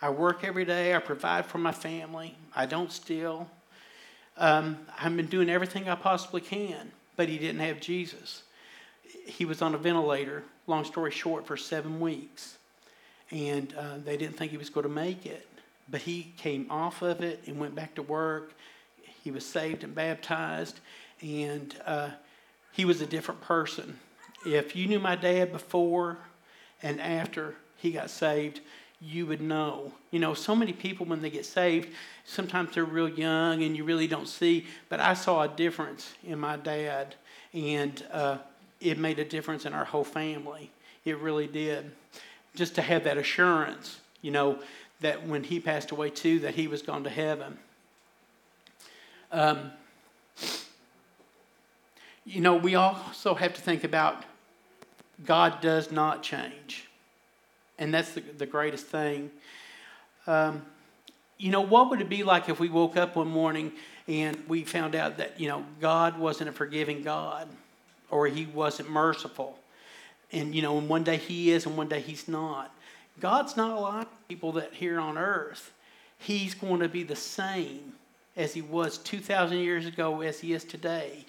I 0.00 0.08
work 0.08 0.44
every 0.44 0.64
day, 0.64 0.94
I 0.94 0.98
provide 0.98 1.44
for 1.44 1.58
my 1.58 1.72
family, 1.72 2.36
I 2.56 2.64
don't 2.66 2.90
steal. 2.90 3.48
Um, 4.38 4.78
I've 4.98 5.16
been 5.16 5.26
doing 5.26 5.50
everything 5.50 5.88
I 5.88 5.94
possibly 5.94 6.40
can, 6.40 6.90
but 7.16 7.28
he 7.28 7.38
didn't 7.38 7.60
have 7.60 7.80
Jesus. 7.80 8.44
He 9.26 9.44
was 9.44 9.62
on 9.62 9.74
a 9.74 9.78
ventilator, 9.78 10.44
long 10.66 10.84
story 10.84 11.10
short, 11.10 11.46
for 11.46 11.56
seven 11.56 12.00
weeks. 12.00 12.58
And 13.30 13.74
uh, 13.74 13.98
they 14.04 14.16
didn't 14.16 14.36
think 14.36 14.50
he 14.50 14.58
was 14.58 14.70
going 14.70 14.84
to 14.84 14.92
make 14.92 15.26
it. 15.26 15.48
But 15.90 16.02
he 16.02 16.32
came 16.36 16.66
off 16.70 17.02
of 17.02 17.20
it 17.20 17.42
and 17.46 17.58
went 17.58 17.74
back 17.74 17.94
to 17.96 18.02
work 18.02 18.52
he 19.24 19.30
was 19.30 19.44
saved 19.46 19.82
and 19.82 19.94
baptized. 19.94 20.80
And 21.22 21.74
uh, 21.86 22.10
he 22.72 22.84
was 22.84 23.00
a 23.00 23.06
different 23.06 23.40
person. 23.40 23.98
If 24.44 24.76
you 24.76 24.86
knew 24.86 25.00
my 25.00 25.16
dad 25.16 25.50
before 25.50 26.18
and 26.82 27.00
after 27.00 27.54
he 27.78 27.90
got 27.90 28.10
saved, 28.10 28.60
you 29.00 29.26
would 29.26 29.40
know. 29.40 29.92
You 30.10 30.20
know, 30.20 30.34
so 30.34 30.54
many 30.54 30.74
people 30.74 31.06
when 31.06 31.22
they 31.22 31.30
get 31.30 31.46
saved, 31.46 31.88
sometimes 32.26 32.74
they're 32.74 32.84
real 32.84 33.08
young 33.08 33.62
and 33.62 33.74
you 33.74 33.84
really 33.84 34.06
don't 34.06 34.28
see. 34.28 34.66
But 34.90 35.00
I 35.00 35.14
saw 35.14 35.42
a 35.42 35.48
difference 35.48 36.12
in 36.22 36.38
my 36.38 36.56
dad, 36.56 37.14
and 37.54 38.04
uh, 38.12 38.38
it 38.84 38.98
made 38.98 39.18
a 39.18 39.24
difference 39.24 39.64
in 39.64 39.72
our 39.72 39.86
whole 39.86 40.04
family. 40.04 40.70
It 41.04 41.18
really 41.18 41.46
did. 41.46 41.90
Just 42.54 42.74
to 42.76 42.82
have 42.82 43.04
that 43.04 43.16
assurance, 43.16 43.98
you 44.20 44.30
know, 44.30 44.58
that 45.00 45.26
when 45.26 45.42
he 45.42 45.58
passed 45.58 45.90
away 45.90 46.10
too, 46.10 46.38
that 46.40 46.54
he 46.54 46.68
was 46.68 46.82
gone 46.82 47.02
to 47.04 47.10
heaven. 47.10 47.58
Um, 49.32 49.72
you 52.24 52.40
know, 52.40 52.56
we 52.56 52.74
also 52.74 53.34
have 53.34 53.54
to 53.54 53.60
think 53.60 53.84
about 53.84 54.22
God 55.24 55.60
does 55.60 55.90
not 55.90 56.22
change. 56.22 56.88
And 57.78 57.92
that's 57.92 58.12
the, 58.12 58.20
the 58.20 58.46
greatest 58.46 58.86
thing. 58.86 59.30
Um, 60.26 60.62
you 61.38 61.50
know, 61.50 61.60
what 61.62 61.90
would 61.90 62.00
it 62.00 62.08
be 62.08 62.22
like 62.22 62.48
if 62.48 62.60
we 62.60 62.68
woke 62.68 62.96
up 62.96 63.16
one 63.16 63.28
morning 63.28 63.72
and 64.06 64.38
we 64.46 64.62
found 64.62 64.94
out 64.94 65.16
that, 65.16 65.40
you 65.40 65.48
know, 65.48 65.64
God 65.80 66.18
wasn't 66.18 66.50
a 66.50 66.52
forgiving 66.52 67.02
God 67.02 67.48
or 68.14 68.26
he 68.26 68.46
wasn't 68.46 68.90
merciful? 68.90 69.58
And, 70.32 70.54
you 70.54 70.62
know, 70.62 70.78
and 70.78 70.88
one 70.88 71.04
day 71.04 71.16
he 71.16 71.50
is 71.50 71.66
and 71.66 71.76
one 71.76 71.88
day 71.88 72.00
he's 72.00 72.28
not. 72.28 72.74
God's 73.20 73.56
not 73.56 73.80
like 73.80 74.08
people 74.28 74.52
that 74.52 74.72
here 74.72 74.98
on 74.98 75.18
earth. 75.18 75.72
He's 76.18 76.54
going 76.54 76.80
to 76.80 76.88
be 76.88 77.02
the 77.02 77.16
same 77.16 77.92
as 78.36 78.54
he 78.54 78.62
was 78.62 78.98
2,000 78.98 79.58
years 79.58 79.86
ago 79.86 80.22
as 80.22 80.40
he 80.40 80.52
is 80.52 80.64
today. 80.64 81.24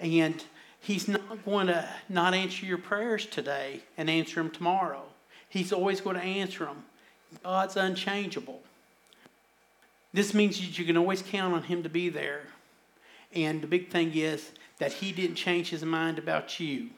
And 0.00 0.42
He's 0.80 1.08
not 1.08 1.44
going 1.44 1.66
to 1.68 1.88
not 2.08 2.34
answer 2.34 2.64
your 2.64 2.78
prayers 2.78 3.26
today 3.26 3.82
and 3.96 4.08
answer 4.08 4.36
them 4.36 4.50
tomorrow. 4.50 5.02
He's 5.48 5.72
always 5.72 6.00
going 6.00 6.16
to 6.16 6.22
answer 6.22 6.64
them. 6.64 6.84
God's 7.42 7.76
unchangeable. 7.76 8.60
This 10.12 10.32
means 10.32 10.58
that 10.58 10.78
you 10.78 10.84
can 10.84 10.96
always 10.96 11.22
count 11.22 11.54
on 11.54 11.64
Him 11.64 11.82
to 11.82 11.88
be 11.88 12.08
there. 12.08 12.42
And 13.34 13.60
the 13.60 13.66
big 13.66 13.90
thing 13.90 14.12
is 14.14 14.50
that 14.78 14.92
He 14.92 15.12
didn't 15.12 15.36
change 15.36 15.70
His 15.70 15.84
mind 15.84 16.18
about 16.18 16.58
you. 16.60 16.90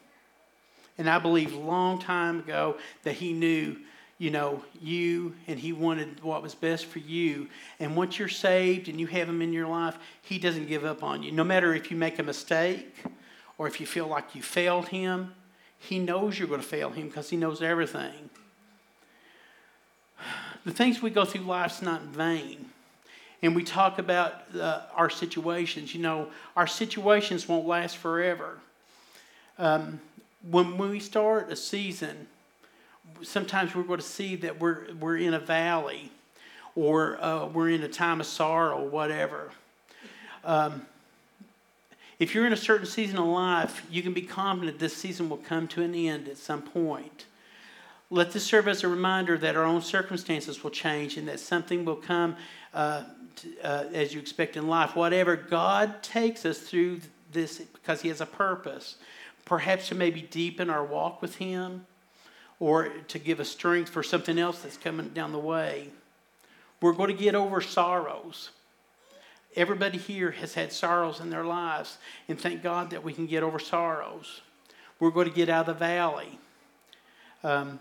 And 0.99 1.09
I 1.09 1.19
believe 1.19 1.55
long 1.55 1.99
time 1.99 2.41
ago 2.41 2.77
that 3.05 3.15
He 3.15 3.33
knew, 3.33 3.77
you 4.19 4.31
know, 4.31 4.63
you 4.81 5.35
and 5.47 5.59
He 5.59 5.73
wanted 5.73 6.23
what 6.23 6.43
was 6.43 6.55
best 6.55 6.87
for 6.87 6.99
you. 6.99 7.49
And 7.79 7.97
once 7.97 8.19
you're 8.19 8.29
saved 8.29 8.89
and 8.89 9.01
you 9.01 9.07
have 9.07 9.29
Him 9.29 9.43
in 9.43 9.53
your 9.53 9.69
life, 9.69 9.99
He 10.23 10.39
doesn't 10.39 10.67
give 10.67 10.85
up 10.85 11.03
on 11.03 11.23
you. 11.23 11.33
No 11.33 11.45
matter 11.45 11.75
if 11.75 11.91
you 11.91 11.97
make 11.97 12.19
a 12.19 12.23
mistake 12.23 12.95
or 13.61 13.67
if 13.67 13.79
you 13.79 13.85
feel 13.85 14.07
like 14.07 14.35
you 14.35 14.41
failed 14.41 14.89
him, 14.89 15.35
he 15.79 15.99
knows 15.99 16.39
you're 16.39 16.49
going 16.49 16.63
to 16.63 16.67
fail 16.67 16.89
him 16.89 17.09
because 17.09 17.29
he 17.29 17.37
knows 17.37 17.61
everything. 17.61 18.31
The 20.65 20.73
things 20.73 21.01
we 21.01 21.09
go 21.09 21.25
through 21.25 21.43
life's 21.43 21.81
not 21.81 22.03
in 22.03 22.09
vain. 22.09 22.71
And 23.43 23.57
we 23.57 23.65
talk 23.65 23.99
about 23.99 24.35
uh, 24.59 24.83
our 24.95 25.09
situations. 25.09 25.95
You 25.95 26.03
know, 26.03 26.29
our 26.57 26.67
situations 26.67 27.49
won't 27.49 27.67
last 27.67 27.97
forever. 27.97 28.59
Um, 29.59 30.01
when, 30.51 30.79
we 30.79 31.01
start 31.01 31.51
a 31.51 31.57
season, 31.57 32.27
sometimes 33.23 33.75
we're 33.75 33.83
going 33.83 34.01
to 34.01 34.07
see 34.07 34.37
that 34.37 34.61
we're, 34.61 34.93
we're 34.95 35.19
in 35.19 35.35
a 35.35 35.39
valley 35.39 36.11
or 36.75 37.23
uh, 37.23 37.47
we're 37.47 37.71
in 37.71 37.83
a 37.83 37.89
time 37.89 38.21
of 38.21 38.27
sorrow, 38.27 38.83
whatever. 38.85 39.51
Um, 40.45 40.87
if 42.19 42.35
you're 42.35 42.47
in 42.47 42.53
a 42.53 42.57
certain 42.59 42.87
season 42.87 43.19
of 43.19 43.27
life, 43.27 43.85
you 43.91 44.03
can 44.03 44.13
be 44.13 44.23
confident 44.23 44.79
this 44.79 44.97
season 44.97 45.29
will 45.29 45.39
come 45.39 45.67
to 45.69 45.83
an 45.83 45.95
end 45.95 46.29
at 46.29 46.37
some 46.37 46.63
point. 46.63 47.25
Let 48.13 48.33
this 48.33 48.45
serve 48.45 48.67
as 48.67 48.83
a 48.83 48.89
reminder 48.89 49.39
that 49.39 49.57
our 49.57 49.65
own 49.65 49.83
circumstances 49.83 50.65
will 50.65 50.73
change 50.73 51.17
and 51.17 51.29
that 51.29 51.39
something 51.39 51.85
will 51.85 51.97
come 51.97 52.37
uh, 52.75 53.05
to, 53.37 53.49
uh, 53.63 53.85
as 53.95 54.13
you 54.13 54.21
expect 54.21 54.57
in 54.57 54.67
life. 54.67 54.97
Whatever 54.97 55.37
God 55.37 56.03
takes 56.03 56.45
us 56.45 56.59
through 56.59 57.01
this 57.31 57.59
because 57.59 58.03
He 58.03 58.09
has 58.09 58.21
a 58.21 58.27
purpose, 58.27 58.97
perhaps 59.45 59.89
to 59.89 59.95
maybe 59.95 60.23
deepen 60.23 60.69
our 60.69 60.85
walk 60.85 61.23
with 61.23 61.37
Him 61.37 61.87
or 62.59 62.89
to 62.89 63.19
give 63.21 63.39
us 63.39 63.49
strength 63.49 63.91
for 63.91 64.03
something 64.03 64.39
else 64.39 64.63
that's 64.63 64.77
coming 64.77 65.11
down 65.11 65.31
the 65.31 65.39
way. 65.39 65.89
We're 66.83 66.93
going 66.93 67.17
to 67.17 67.23
get 67.23 67.37
over 67.37 67.61
sorrows. 67.61 68.51
Everybody 69.55 69.99
here 69.99 70.33
has 70.33 70.55
had 70.55 70.73
sorrows 70.73 71.21
in 71.21 71.31
their 71.31 71.45
lives, 71.45 71.99
and 72.29 72.39
thank 72.39 72.63
God 72.63 72.91
that 72.91 73.05
we 73.05 73.13
can 73.13 73.27
get 73.27 73.43
over 73.43 73.59
sorrows. 73.59 74.41
We're 74.99 75.11
going 75.11 75.29
to 75.29 75.35
get 75.35 75.49
out 75.49 75.69
of 75.69 75.79
the 75.79 75.85
valley. 75.85 76.39
Um, 77.43 77.81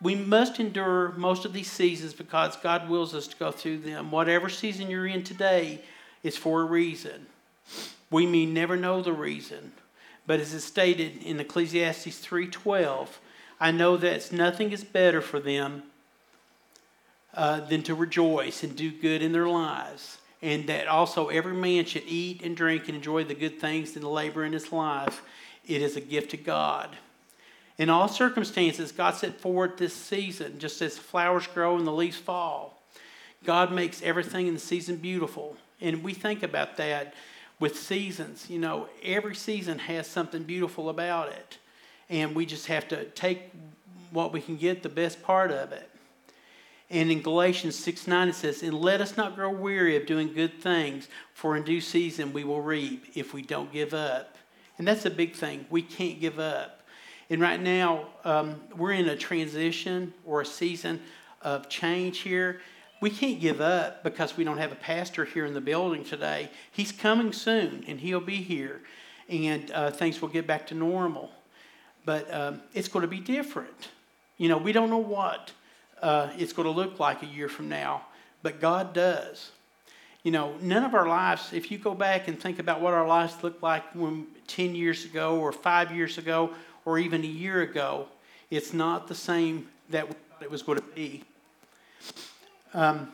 we 0.00 0.14
must 0.14 0.60
endure 0.60 1.12
most 1.12 1.44
of 1.44 1.52
these 1.52 1.70
seasons 1.70 2.14
because 2.14 2.56
God 2.56 2.88
wills 2.88 3.14
us 3.14 3.26
to 3.28 3.36
go 3.36 3.50
through 3.50 3.78
them. 3.78 4.10
Whatever 4.10 4.48
season 4.48 4.90
you're 4.90 5.06
in 5.06 5.24
today 5.24 5.80
is 6.22 6.36
for 6.36 6.62
a 6.62 6.64
reason. 6.64 7.26
We 8.10 8.26
may 8.26 8.46
never 8.46 8.76
know 8.76 9.02
the 9.02 9.12
reason, 9.12 9.72
but 10.26 10.40
as 10.40 10.54
is 10.54 10.64
stated 10.64 11.22
in 11.22 11.40
Ecclesiastes 11.40 12.18
3:12, 12.20 13.18
I 13.60 13.70
know 13.72 13.96
that 13.96 14.30
nothing 14.32 14.72
is 14.72 14.84
better 14.84 15.20
for 15.20 15.40
them 15.40 15.82
uh, 17.34 17.60
than 17.60 17.82
to 17.82 17.94
rejoice 17.94 18.62
and 18.62 18.76
do 18.76 18.90
good 18.90 19.20
in 19.20 19.32
their 19.32 19.48
lives. 19.48 20.18
And 20.40 20.68
that 20.68 20.86
also 20.86 21.28
every 21.28 21.54
man 21.54 21.84
should 21.84 22.04
eat 22.06 22.42
and 22.42 22.56
drink 22.56 22.86
and 22.86 22.96
enjoy 22.96 23.24
the 23.24 23.34
good 23.34 23.60
things 23.60 23.96
and 23.96 24.04
labor 24.04 24.44
in 24.44 24.52
his 24.52 24.72
life. 24.72 25.22
It 25.66 25.82
is 25.82 25.96
a 25.96 26.00
gift 26.00 26.30
to 26.30 26.36
God. 26.36 26.96
In 27.78 27.90
all 27.90 28.08
circumstances, 28.08 28.90
God 28.90 29.14
set 29.14 29.40
forward 29.40 29.78
this 29.78 29.94
season, 29.94 30.58
just 30.58 30.82
as 30.82 30.98
flowers 30.98 31.46
grow 31.46 31.76
and 31.76 31.86
the 31.86 31.92
leaves 31.92 32.16
fall. 32.16 32.82
God 33.44 33.72
makes 33.72 34.02
everything 34.02 34.48
in 34.48 34.54
the 34.54 34.60
season 34.60 34.96
beautiful. 34.96 35.56
And 35.80 36.02
we 36.02 36.12
think 36.12 36.42
about 36.42 36.76
that 36.78 37.14
with 37.60 37.78
seasons. 37.78 38.50
You 38.50 38.58
know, 38.58 38.88
every 39.04 39.36
season 39.36 39.78
has 39.78 40.08
something 40.08 40.42
beautiful 40.42 40.88
about 40.88 41.28
it. 41.28 41.58
And 42.10 42.34
we 42.34 42.46
just 42.46 42.66
have 42.66 42.88
to 42.88 43.04
take 43.04 43.52
what 44.10 44.32
we 44.32 44.40
can 44.40 44.56
get, 44.56 44.82
the 44.82 44.88
best 44.88 45.22
part 45.22 45.52
of 45.52 45.70
it. 45.70 45.88
And 46.90 47.10
in 47.12 47.20
Galatians 47.20 47.76
6 47.76 48.06
9, 48.06 48.28
it 48.28 48.34
says, 48.34 48.62
And 48.62 48.74
let 48.74 49.00
us 49.00 49.16
not 49.16 49.36
grow 49.36 49.50
weary 49.50 49.96
of 49.96 50.06
doing 50.06 50.32
good 50.32 50.60
things, 50.60 51.06
for 51.34 51.56
in 51.56 51.62
due 51.62 51.82
season 51.82 52.32
we 52.32 52.44
will 52.44 52.62
reap 52.62 53.04
if 53.14 53.34
we 53.34 53.42
don't 53.42 53.72
give 53.72 53.92
up. 53.92 54.36
And 54.78 54.88
that's 54.88 55.04
a 55.04 55.10
big 55.10 55.34
thing. 55.34 55.66
We 55.70 55.82
can't 55.82 56.18
give 56.18 56.38
up. 56.38 56.77
And 57.30 57.42
right 57.42 57.60
now, 57.60 58.06
um, 58.24 58.60
we're 58.76 58.92
in 58.92 59.08
a 59.08 59.16
transition 59.16 60.14
or 60.24 60.40
a 60.40 60.46
season 60.46 61.00
of 61.42 61.68
change 61.68 62.20
here. 62.20 62.60
We 63.00 63.10
can't 63.10 63.38
give 63.38 63.60
up 63.60 64.02
because 64.02 64.36
we 64.36 64.44
don't 64.44 64.58
have 64.58 64.72
a 64.72 64.76
pastor 64.76 65.24
here 65.24 65.44
in 65.44 65.52
the 65.52 65.60
building 65.60 66.04
today. 66.04 66.50
He's 66.72 66.90
coming 66.90 67.32
soon, 67.32 67.84
and 67.86 68.00
he'll 68.00 68.20
be 68.20 68.36
here, 68.36 68.80
and 69.28 69.70
uh, 69.72 69.90
things 69.90 70.22
will 70.22 70.30
get 70.30 70.46
back 70.46 70.66
to 70.68 70.74
normal. 70.74 71.30
But 72.06 72.32
um, 72.32 72.62
it's 72.72 72.88
going 72.88 73.02
to 73.02 73.08
be 73.08 73.20
different. 73.20 73.88
You 74.38 74.48
know, 74.48 74.56
we 74.56 74.72
don't 74.72 74.88
know 74.88 74.96
what 74.96 75.52
uh, 76.00 76.30
it's 76.38 76.54
going 76.54 76.66
to 76.66 76.72
look 76.72 76.98
like 76.98 77.22
a 77.22 77.26
year 77.26 77.48
from 77.48 77.68
now, 77.68 78.06
but 78.42 78.58
God 78.58 78.94
does. 78.94 79.50
You 80.22 80.32
know, 80.32 80.56
none 80.60 80.82
of 80.82 80.94
our 80.94 81.06
lives, 81.06 81.52
if 81.52 81.70
you 81.70 81.78
go 81.78 81.94
back 81.94 82.26
and 82.26 82.40
think 82.40 82.58
about 82.58 82.80
what 82.80 82.94
our 82.94 83.06
lives 83.06 83.36
looked 83.42 83.62
like 83.62 83.84
when 83.94 84.26
10 84.46 84.74
years 84.74 85.04
ago 85.04 85.38
or 85.38 85.52
five 85.52 85.94
years 85.94 86.18
ago 86.18 86.52
or 86.88 86.98
even 86.98 87.22
a 87.22 87.26
year 87.26 87.60
ago, 87.60 88.06
it's 88.50 88.72
not 88.72 89.08
the 89.08 89.14
same 89.14 89.68
that 89.90 90.08
it 90.40 90.50
was 90.50 90.62
going 90.62 90.78
to 90.78 90.84
be. 90.94 91.22
Um, 92.72 93.12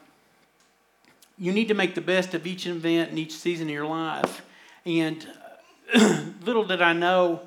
you 1.37 1.51
need 1.51 1.67
to 1.67 1.75
make 1.75 1.97
the 1.97 2.01
best 2.01 2.35
of 2.35 2.47
each 2.47 2.69
event 2.69 3.11
and 3.11 3.19
each 3.19 3.33
season 3.33 3.67
of 3.67 3.75
your 3.75 3.87
life. 3.87 4.43
And 4.87 5.27
little 6.45 6.65
did 6.65 6.83
I 6.83 6.93
know 6.93 7.41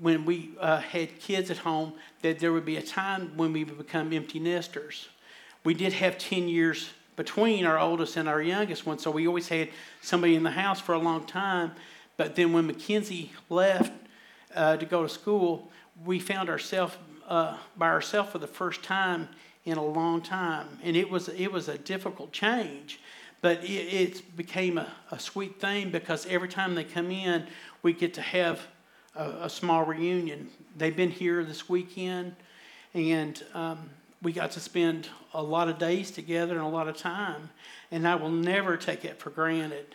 when 0.00 0.24
we 0.24 0.52
uh, 0.58 0.78
had 0.80 1.20
kids 1.20 1.50
at 1.50 1.58
home 1.58 1.92
that 2.22 2.38
there 2.38 2.54
would 2.54 2.64
be 2.64 2.78
a 2.78 2.82
time 2.82 3.36
when 3.36 3.52
we 3.52 3.64
would 3.64 3.76
become 3.76 4.14
empty 4.14 4.38
nesters. 4.38 5.10
We 5.62 5.74
did 5.74 5.92
have 5.92 6.16
10 6.16 6.48
years 6.48 6.88
between 7.16 7.66
our 7.66 7.78
oldest 7.78 8.16
and 8.16 8.30
our 8.30 8.40
youngest 8.40 8.86
one, 8.86 8.98
so 8.98 9.10
we 9.10 9.28
always 9.28 9.48
had 9.48 9.68
somebody 10.00 10.36
in 10.36 10.42
the 10.42 10.52
house 10.52 10.80
for 10.80 10.94
a 10.94 10.98
long 10.98 11.26
time. 11.26 11.72
But 12.16 12.34
then 12.34 12.54
when 12.54 12.66
Mackenzie 12.66 13.32
left 13.50 13.92
uh, 14.56 14.76
to 14.76 14.86
go 14.86 15.02
to 15.02 15.08
school, 15.08 15.70
we 16.04 16.18
found 16.18 16.48
ourselves 16.48 16.96
uh, 17.28 17.56
by 17.76 17.86
ourselves 17.88 18.30
for 18.30 18.38
the 18.38 18.46
first 18.46 18.82
time 18.82 19.28
in 19.64 19.78
a 19.78 19.84
long 19.84 20.22
time, 20.22 20.78
and 20.82 20.96
it 20.96 21.08
was 21.10 21.28
it 21.28 21.50
was 21.52 21.68
a 21.68 21.76
difficult 21.78 22.32
change, 22.32 23.00
but 23.40 23.62
it, 23.64 23.68
it 23.68 24.36
became 24.36 24.78
a, 24.78 24.92
a 25.10 25.18
sweet 25.18 25.60
thing 25.60 25.90
because 25.90 26.26
every 26.26 26.48
time 26.48 26.74
they 26.74 26.84
come 26.84 27.10
in, 27.10 27.46
we 27.82 27.92
get 27.92 28.14
to 28.14 28.22
have 28.22 28.60
a, 29.16 29.28
a 29.42 29.50
small 29.50 29.84
reunion. 29.84 30.48
They've 30.76 30.96
been 30.96 31.10
here 31.10 31.44
this 31.44 31.68
weekend, 31.68 32.36
and 32.94 33.42
um, 33.54 33.90
we 34.22 34.32
got 34.32 34.52
to 34.52 34.60
spend 34.60 35.08
a 35.34 35.42
lot 35.42 35.68
of 35.68 35.78
days 35.78 36.10
together 36.10 36.54
and 36.54 36.64
a 36.64 36.68
lot 36.68 36.88
of 36.88 36.96
time. 36.96 37.50
And 37.90 38.06
I 38.06 38.14
will 38.14 38.30
never 38.30 38.76
take 38.76 39.04
it 39.04 39.18
for 39.18 39.30
granted. 39.30 39.94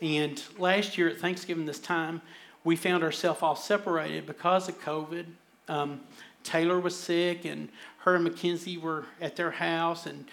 And 0.00 0.42
last 0.58 0.98
year 0.98 1.08
at 1.08 1.18
Thanksgiving 1.18 1.64
this 1.64 1.78
time, 1.78 2.20
we 2.64 2.76
found 2.76 3.02
ourselves 3.02 3.42
all 3.42 3.56
separated 3.56 4.26
because 4.26 4.68
of 4.68 4.80
COVID. 4.80 5.26
Um, 5.68 6.00
Taylor 6.44 6.78
was 6.78 6.96
sick, 6.96 7.44
and 7.44 7.68
her 7.98 8.16
and 8.16 8.24
Mackenzie 8.24 8.78
were 8.78 9.04
at 9.20 9.36
their 9.36 9.50
house, 9.50 10.06
and 10.06 10.24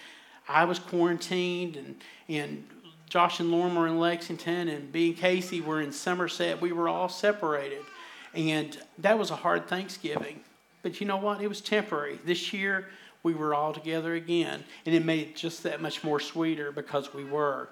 I 0.48 0.64
was 0.64 0.78
quarantined, 0.78 1.76
and, 1.76 1.96
and 2.28 2.64
Josh 3.08 3.40
and 3.40 3.50
Lauren 3.50 3.74
were 3.74 3.86
in 3.86 3.98
Lexington, 3.98 4.68
and 4.68 4.90
B 4.92 5.08
and 5.08 5.16
Casey 5.16 5.60
were 5.60 5.80
in 5.80 5.92
Somerset. 5.92 6.60
We 6.60 6.72
were 6.72 6.88
all 6.88 7.08
separated. 7.08 7.82
And 8.34 8.78
that 8.98 9.18
was 9.18 9.30
a 9.30 9.36
hard 9.36 9.66
Thanksgiving. 9.66 10.40
But 10.82 11.00
you 11.00 11.06
know 11.06 11.16
what? 11.16 11.40
It 11.40 11.48
was 11.48 11.60
temporary. 11.60 12.18
This 12.24 12.52
year, 12.52 12.88
we 13.22 13.34
were 13.34 13.54
all 13.54 13.72
together 13.72 14.14
again, 14.14 14.64
and 14.86 14.94
it 14.94 15.04
made 15.04 15.28
it 15.28 15.36
just 15.36 15.62
that 15.64 15.82
much 15.82 16.02
more 16.04 16.20
sweeter 16.20 16.72
because 16.72 17.12
we 17.12 17.24
were. 17.24 17.68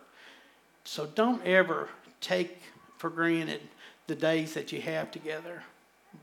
So 0.84 1.06
don't 1.06 1.44
ever 1.46 1.88
take 2.20 2.60
for 2.98 3.08
granted 3.08 3.60
the 4.08 4.16
days 4.16 4.54
that 4.54 4.72
you 4.72 4.80
have 4.80 5.12
together 5.12 5.62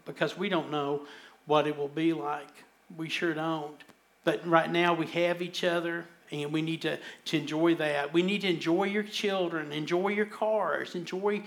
because 0.06 0.38
we 0.38 0.50
don't 0.50 0.70
know 0.72 1.02
what 1.46 1.68
it 1.68 1.78
will 1.78 1.88
be 1.88 2.12
like. 2.12 2.50
We 2.98 3.08
sure 3.08 3.34
don't. 3.34 3.80
But 4.26 4.46
right 4.46 4.70
now 4.70 4.94
we 4.94 5.06
have 5.08 5.42
each 5.42 5.64
other 5.64 6.06
and 6.32 6.52
we 6.52 6.62
need 6.62 6.82
to, 6.82 6.98
to 7.26 7.38
enjoy 7.38 7.76
that. 7.76 8.12
We 8.12 8.24
need 8.24 8.42
to 8.42 8.50
enjoy 8.50 8.86
your 8.86 9.04
children, 9.04 9.72
enjoy 9.72 10.10
your 10.10 10.26
cars, 10.26 10.96
enjoy 10.96 11.44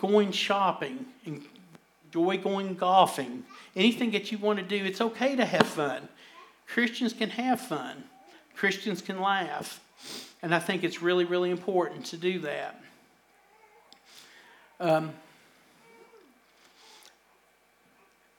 going 0.00 0.30
shopping, 0.30 1.04
enjoy 1.24 2.38
going 2.38 2.74
golfing. 2.74 3.42
Anything 3.74 4.12
that 4.12 4.30
you 4.30 4.38
want 4.38 4.60
to 4.60 4.64
do, 4.64 4.84
it's 4.84 5.00
okay 5.00 5.34
to 5.34 5.44
have 5.44 5.66
fun. 5.66 6.08
Christians 6.68 7.12
can 7.12 7.30
have 7.30 7.60
fun, 7.60 8.04
Christians 8.54 9.02
can 9.02 9.20
laugh. 9.20 9.80
And 10.42 10.54
I 10.54 10.60
think 10.60 10.84
it's 10.84 11.02
really, 11.02 11.24
really 11.24 11.50
important 11.50 12.06
to 12.06 12.16
do 12.16 12.38
that. 12.40 12.80
Um, 14.78 15.14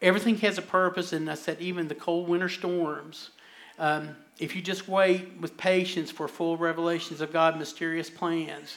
everything 0.02 0.38
has 0.38 0.58
a 0.58 0.62
purpose, 0.62 1.14
and 1.14 1.30
I 1.30 1.36
said, 1.36 1.60
even 1.60 1.88
the 1.88 1.96
cold 1.96 2.28
winter 2.28 2.50
storms. 2.50 3.32
Um, 3.80 4.16
if 4.40 4.56
you 4.56 4.62
just 4.62 4.88
wait 4.88 5.40
with 5.40 5.58
patience 5.58 6.12
for 6.12 6.28
full 6.28 6.58
revelations 6.58 7.22
of 7.22 7.32
God's 7.32 7.58
mysterious 7.58 8.10
plans, 8.10 8.76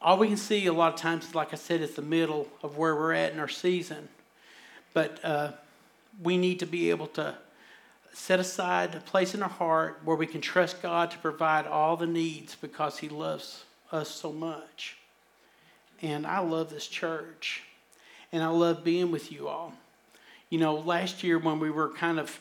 all 0.00 0.18
we 0.18 0.28
can 0.28 0.36
see 0.36 0.66
a 0.66 0.72
lot 0.72 0.94
of 0.94 1.00
times, 1.00 1.34
like 1.34 1.52
I 1.52 1.56
said, 1.56 1.80
is 1.80 1.94
the 1.94 2.02
middle 2.02 2.48
of 2.62 2.76
where 2.78 2.94
we're 2.94 3.12
at 3.12 3.32
in 3.32 3.40
our 3.40 3.48
season. 3.48 4.08
But 4.94 5.22
uh, 5.24 5.52
we 6.22 6.36
need 6.36 6.60
to 6.60 6.66
be 6.66 6.90
able 6.90 7.08
to 7.08 7.34
set 8.12 8.40
aside 8.40 8.94
a 8.94 9.00
place 9.00 9.34
in 9.34 9.42
our 9.42 9.48
heart 9.48 10.00
where 10.04 10.16
we 10.16 10.26
can 10.26 10.40
trust 10.40 10.82
God 10.82 11.10
to 11.10 11.18
provide 11.18 11.66
all 11.66 11.96
the 11.96 12.06
needs 12.06 12.54
because 12.54 12.98
He 12.98 13.08
loves 13.08 13.64
us 13.90 14.08
so 14.08 14.32
much. 14.32 14.96
And 16.00 16.26
I 16.26 16.38
love 16.40 16.70
this 16.70 16.86
church. 16.86 17.62
And 18.32 18.42
I 18.42 18.48
love 18.48 18.84
being 18.84 19.10
with 19.10 19.32
you 19.32 19.48
all. 19.48 19.72
You 20.50 20.58
know, 20.58 20.74
last 20.74 21.22
year 21.22 21.38
when 21.38 21.60
we 21.60 21.70
were 21.70 21.90
kind 21.90 22.18
of 22.18 22.40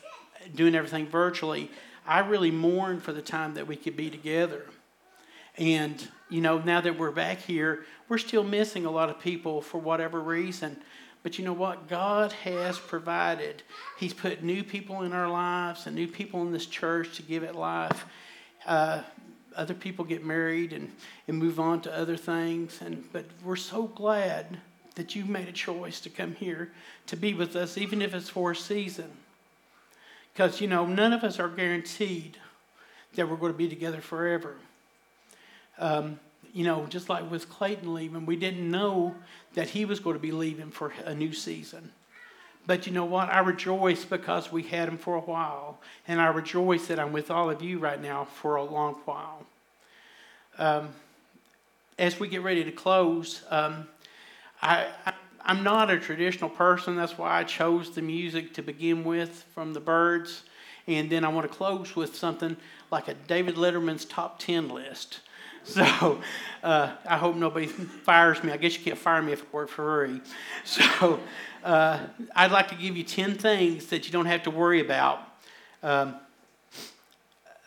doing 0.56 0.76
everything 0.76 1.08
virtually, 1.08 1.70
I 2.06 2.20
really 2.20 2.52
mourned 2.52 3.04
for 3.04 3.12
the 3.12 3.22
time 3.22 3.56
that 3.56 3.68
we 3.68 3.76
could 3.76 3.98
be 3.98 4.10
together. 4.10 4.66
And, 5.58 6.08
you 6.30 6.40
know, 6.40 6.60
now 6.60 6.82
that 6.82 6.98
we're 6.98 7.12
back 7.12 7.40
here, 7.40 7.86
we're 8.08 8.18
still 8.18 8.44
missing 8.44 8.86
a 8.86 8.92
lot 8.92 9.10
of 9.10 9.20
people 9.20 9.62
for 9.62 9.80
whatever 9.80 10.22
reason. 10.22 10.78
But 11.24 11.38
you 11.38 11.44
know 11.44 11.54
what? 11.54 11.90
God 11.90 12.32
has 12.32 12.80
provided. 12.80 13.64
He's 14.00 14.14
put 14.14 14.44
new 14.44 14.64
people 14.64 15.02
in 15.02 15.12
our 15.12 15.28
lives 15.28 15.88
and 15.88 15.96
new 15.96 16.08
people 16.08 16.42
in 16.44 16.54
this 16.54 16.66
church 16.66 17.18
to 17.18 17.24
give 17.24 17.44
it 17.44 17.56
life. 17.56 18.06
Uh, 18.66 19.02
other 19.56 19.74
people 19.74 20.06
get 20.06 20.24
married 20.24 20.72
and, 20.72 20.92
and 21.28 21.38
move 21.38 21.60
on 21.60 21.82
to 21.82 21.94
other 21.94 22.16
things. 22.16 22.80
And, 22.82 23.04
but 23.12 23.26
we're 23.44 23.56
so 23.58 23.88
glad 23.88 24.60
that 24.98 25.16
you've 25.16 25.30
made 25.30 25.48
a 25.48 25.54
choice 25.54 26.00
to 26.02 26.10
come 26.10 26.36
here 26.36 26.72
to 27.08 27.16
be 27.16 27.34
with 27.34 27.56
us, 27.56 27.78
even 27.78 28.02
if 28.02 28.14
it's 28.14 28.30
for 28.30 28.52
a 28.52 28.56
season. 28.56 29.10
Because, 30.34 30.62
you 30.62 30.68
know, 30.68 30.86
none 30.86 31.14
of 31.14 31.24
us 31.24 31.40
are 31.40 31.48
guaranteed 31.48 32.38
that 33.16 33.28
we're 33.28 33.38
going 33.38 33.52
to 33.52 33.58
be 33.58 33.70
together 33.70 34.02
forever. 34.02 34.56
Um, 35.80 36.20
you 36.54 36.64
know, 36.64 36.86
just 36.88 37.10
like 37.10 37.30
with 37.32 37.50
Clayton 37.50 37.94
leaving, 37.94 38.26
we 38.26 38.36
didn't 38.36 38.70
know 38.70 39.16
that 39.54 39.70
he 39.70 39.86
was 39.86 40.00
going 40.00 40.16
to 40.16 40.22
be 40.22 40.32
leaving 40.32 40.70
for 40.70 40.94
a 41.06 41.16
new 41.16 41.34
season. 41.34 41.92
But 42.66 42.86
you 42.86 42.92
know 42.92 43.06
what? 43.06 43.30
I 43.30 43.40
rejoice 43.40 44.04
because 44.04 44.52
we 44.52 44.64
had 44.64 44.90
him 44.90 44.98
for 44.98 45.16
a 45.16 45.22
while. 45.22 45.80
And 46.08 46.20
I 46.20 46.28
rejoice 46.28 46.88
that 46.88 47.00
I'm 47.00 47.14
with 47.14 47.32
all 47.32 47.50
of 47.50 47.62
you 47.62 47.80
right 47.80 48.02
now 48.02 48.26
for 48.26 48.58
a 48.58 48.64
long 48.64 48.96
while. 49.06 49.46
Um, 50.58 50.90
as 51.98 52.20
we 52.20 52.28
get 52.28 52.44
ready 52.44 52.64
to 52.64 52.72
close, 52.72 53.44
um, 53.50 53.88
I, 54.62 54.88
I, 55.06 55.14
I'm 55.46 55.64
not 55.64 55.90
a 55.90 56.00
traditional 56.00 56.50
person. 56.50 56.96
That's 56.96 57.18
why 57.18 57.40
I 57.40 57.44
chose 57.44 57.92
the 57.92 58.02
music 58.02 58.54
to 58.56 58.62
begin 58.62 59.04
with 59.04 59.46
from 59.54 59.74
the 59.74 59.80
Byrds. 59.80 60.44
And 60.88 61.10
then 61.10 61.24
I 61.24 61.30
want 61.30 61.50
to 61.50 61.56
close 61.56 61.96
with 61.96 62.16
something 62.16 62.58
like 62.92 63.08
a 63.08 63.14
David 63.14 63.56
Letterman's 63.56 64.06
top 64.06 64.40
10 64.40 64.70
list. 64.70 65.22
So 65.64 66.22
uh, 66.64 66.94
I 67.06 67.18
hope 67.18 67.36
nobody 67.36 67.66
fires 67.66 68.42
me. 68.42 68.54
I 68.54 68.58
guess 68.58 68.78
you 68.78 68.86
can't 68.86 68.98
fire 68.98 69.22
me 69.22 69.34
if 69.34 69.42
I 69.42 69.46
work 69.52 69.68
for 69.68 70.08
free. 70.08 70.22
So 70.64 71.20
uh, 71.62 72.00
I'd 72.34 72.52
like 72.52 72.70
to 72.70 72.76
give 72.76 72.96
you 72.96 73.04
10 73.04 73.36
things 73.36 73.88
that 73.88 74.06
you 74.06 74.14
don't 74.14 74.28
have 74.28 74.44
to 74.44 74.50
worry 74.50 74.80
about, 74.80 75.20
um, 75.84 76.16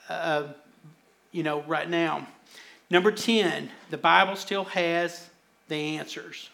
uh, 0.08 0.44
you 1.30 1.42
know, 1.42 1.60
right 1.64 1.90
now. 1.90 2.26
Number 2.88 3.12
10, 3.12 3.68
the 3.90 3.98
Bible 3.98 4.34
still 4.34 4.64
has 4.64 5.28
the 5.68 5.98
answers. 5.98 6.48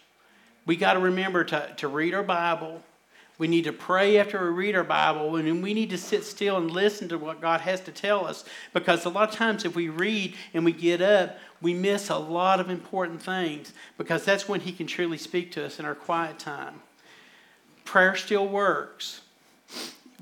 We 0.67 0.75
got 0.75 0.93
to 0.93 0.99
remember 0.99 1.43
to, 1.45 1.73
to 1.77 1.87
read 1.87 2.13
our 2.13 2.21
Bible 2.21 2.83
we 3.37 3.47
need 3.47 3.65
to 3.65 3.73
pray 3.73 4.17
after 4.17 4.43
we 4.43 4.65
read 4.65 4.75
our 4.75 4.83
Bible, 4.83 5.35
and 5.35 5.61
we 5.61 5.73
need 5.75 5.91
to 5.91 5.97
sit 5.97 6.23
still 6.23 6.57
and 6.57 6.71
listen 6.71 7.07
to 7.09 7.19
what 7.19 7.39
God 7.39 7.61
has 7.61 7.81
to 7.81 7.91
tell 7.91 8.25
us. 8.25 8.43
Because 8.73 9.05
a 9.05 9.09
lot 9.09 9.29
of 9.29 9.35
times, 9.35 9.63
if 9.63 9.75
we 9.75 9.89
read 9.89 10.33
and 10.55 10.65
we 10.65 10.71
get 10.71 11.01
up, 11.01 11.37
we 11.61 11.73
miss 11.73 12.09
a 12.09 12.17
lot 12.17 12.59
of 12.59 12.69
important 12.69 13.21
things 13.21 13.73
because 13.97 14.25
that's 14.25 14.49
when 14.49 14.61
He 14.61 14.71
can 14.71 14.87
truly 14.87 15.19
speak 15.19 15.51
to 15.51 15.65
us 15.65 15.79
in 15.79 15.85
our 15.85 15.93
quiet 15.93 16.39
time. 16.39 16.81
Prayer 17.85 18.15
still 18.15 18.47
works. 18.47 19.21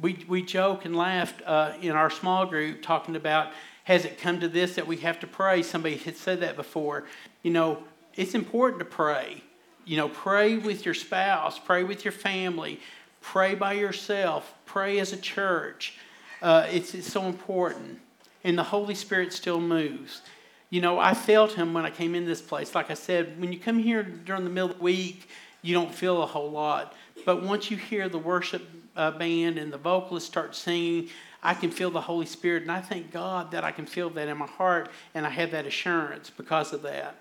We, 0.01 0.25
we 0.27 0.41
joke 0.41 0.83
and 0.83 0.93
laughed 0.93 1.41
uh, 1.45 1.73
in 1.81 1.91
our 1.91 2.09
small 2.09 2.45
group 2.45 2.81
talking 2.81 3.15
about 3.15 3.51
has 3.85 4.03
it 4.03 4.17
come 4.17 4.39
to 4.39 4.49
this 4.49 4.75
that 4.75 4.87
we 4.87 4.97
have 4.97 5.19
to 5.19 5.27
pray? 5.27 5.61
Somebody 5.61 5.95
had 5.95 6.17
said 6.17 6.41
that 6.41 6.55
before. 6.55 7.05
You 7.43 7.51
know, 7.51 7.83
it's 8.15 8.33
important 8.33 8.79
to 8.79 8.85
pray. 8.85 9.44
You 9.85 9.97
know, 9.97 10.09
pray 10.09 10.57
with 10.57 10.83
your 10.83 10.95
spouse, 10.95 11.59
pray 11.59 11.83
with 11.83 12.03
your 12.03 12.11
family, 12.11 12.79
Pray 13.25 13.55
by 13.55 13.73
yourself. 13.73 14.53
Pray 14.65 14.99
as 14.99 15.11
a 15.11 15.17
church. 15.17 15.95
Uh, 16.43 16.67
it's, 16.71 16.93
it's 16.93 17.11
so 17.11 17.23
important. 17.23 17.99
And 18.43 18.55
the 18.55 18.63
Holy 18.63 18.93
Spirit 18.93 19.33
still 19.33 19.59
moves. 19.59 20.21
You 20.69 20.79
know, 20.79 20.99
I 20.99 21.15
felt 21.15 21.53
Him 21.53 21.73
when 21.73 21.85
I 21.85 21.89
came 21.89 22.13
in 22.13 22.25
this 22.25 22.39
place. 22.39 22.75
Like 22.75 22.91
I 22.91 22.93
said, 22.93 23.41
when 23.41 23.51
you 23.51 23.59
come 23.59 23.79
here 23.79 24.03
during 24.03 24.43
the 24.43 24.51
middle 24.51 24.69
of 24.69 24.77
the 24.77 24.83
week, 24.83 25.27
you 25.63 25.73
don't 25.73 25.93
feel 25.93 26.21
a 26.21 26.25
whole 26.27 26.51
lot. 26.51 26.93
But 27.25 27.41
once 27.41 27.71
you 27.71 27.77
hear 27.77 28.07
the 28.07 28.19
worship 28.19 28.61
uh, 28.95 29.09
band 29.09 29.57
and 29.57 29.73
the 29.73 29.79
vocalists 29.79 30.29
start 30.29 30.55
singing, 30.55 31.09
I 31.41 31.55
can 31.55 31.71
feel 31.71 31.89
the 31.89 32.01
Holy 32.01 32.27
Spirit. 32.27 32.61
And 32.61 32.71
I 32.71 32.79
thank 32.79 33.11
God 33.11 33.49
that 33.51 33.63
I 33.63 33.71
can 33.71 33.87
feel 33.87 34.11
that 34.11 34.27
in 34.27 34.37
my 34.37 34.45
heart 34.45 34.89
and 35.15 35.25
I 35.25 35.29
have 35.31 35.49
that 35.49 35.65
assurance 35.65 36.29
because 36.29 36.73
of 36.73 36.83
that. 36.83 37.15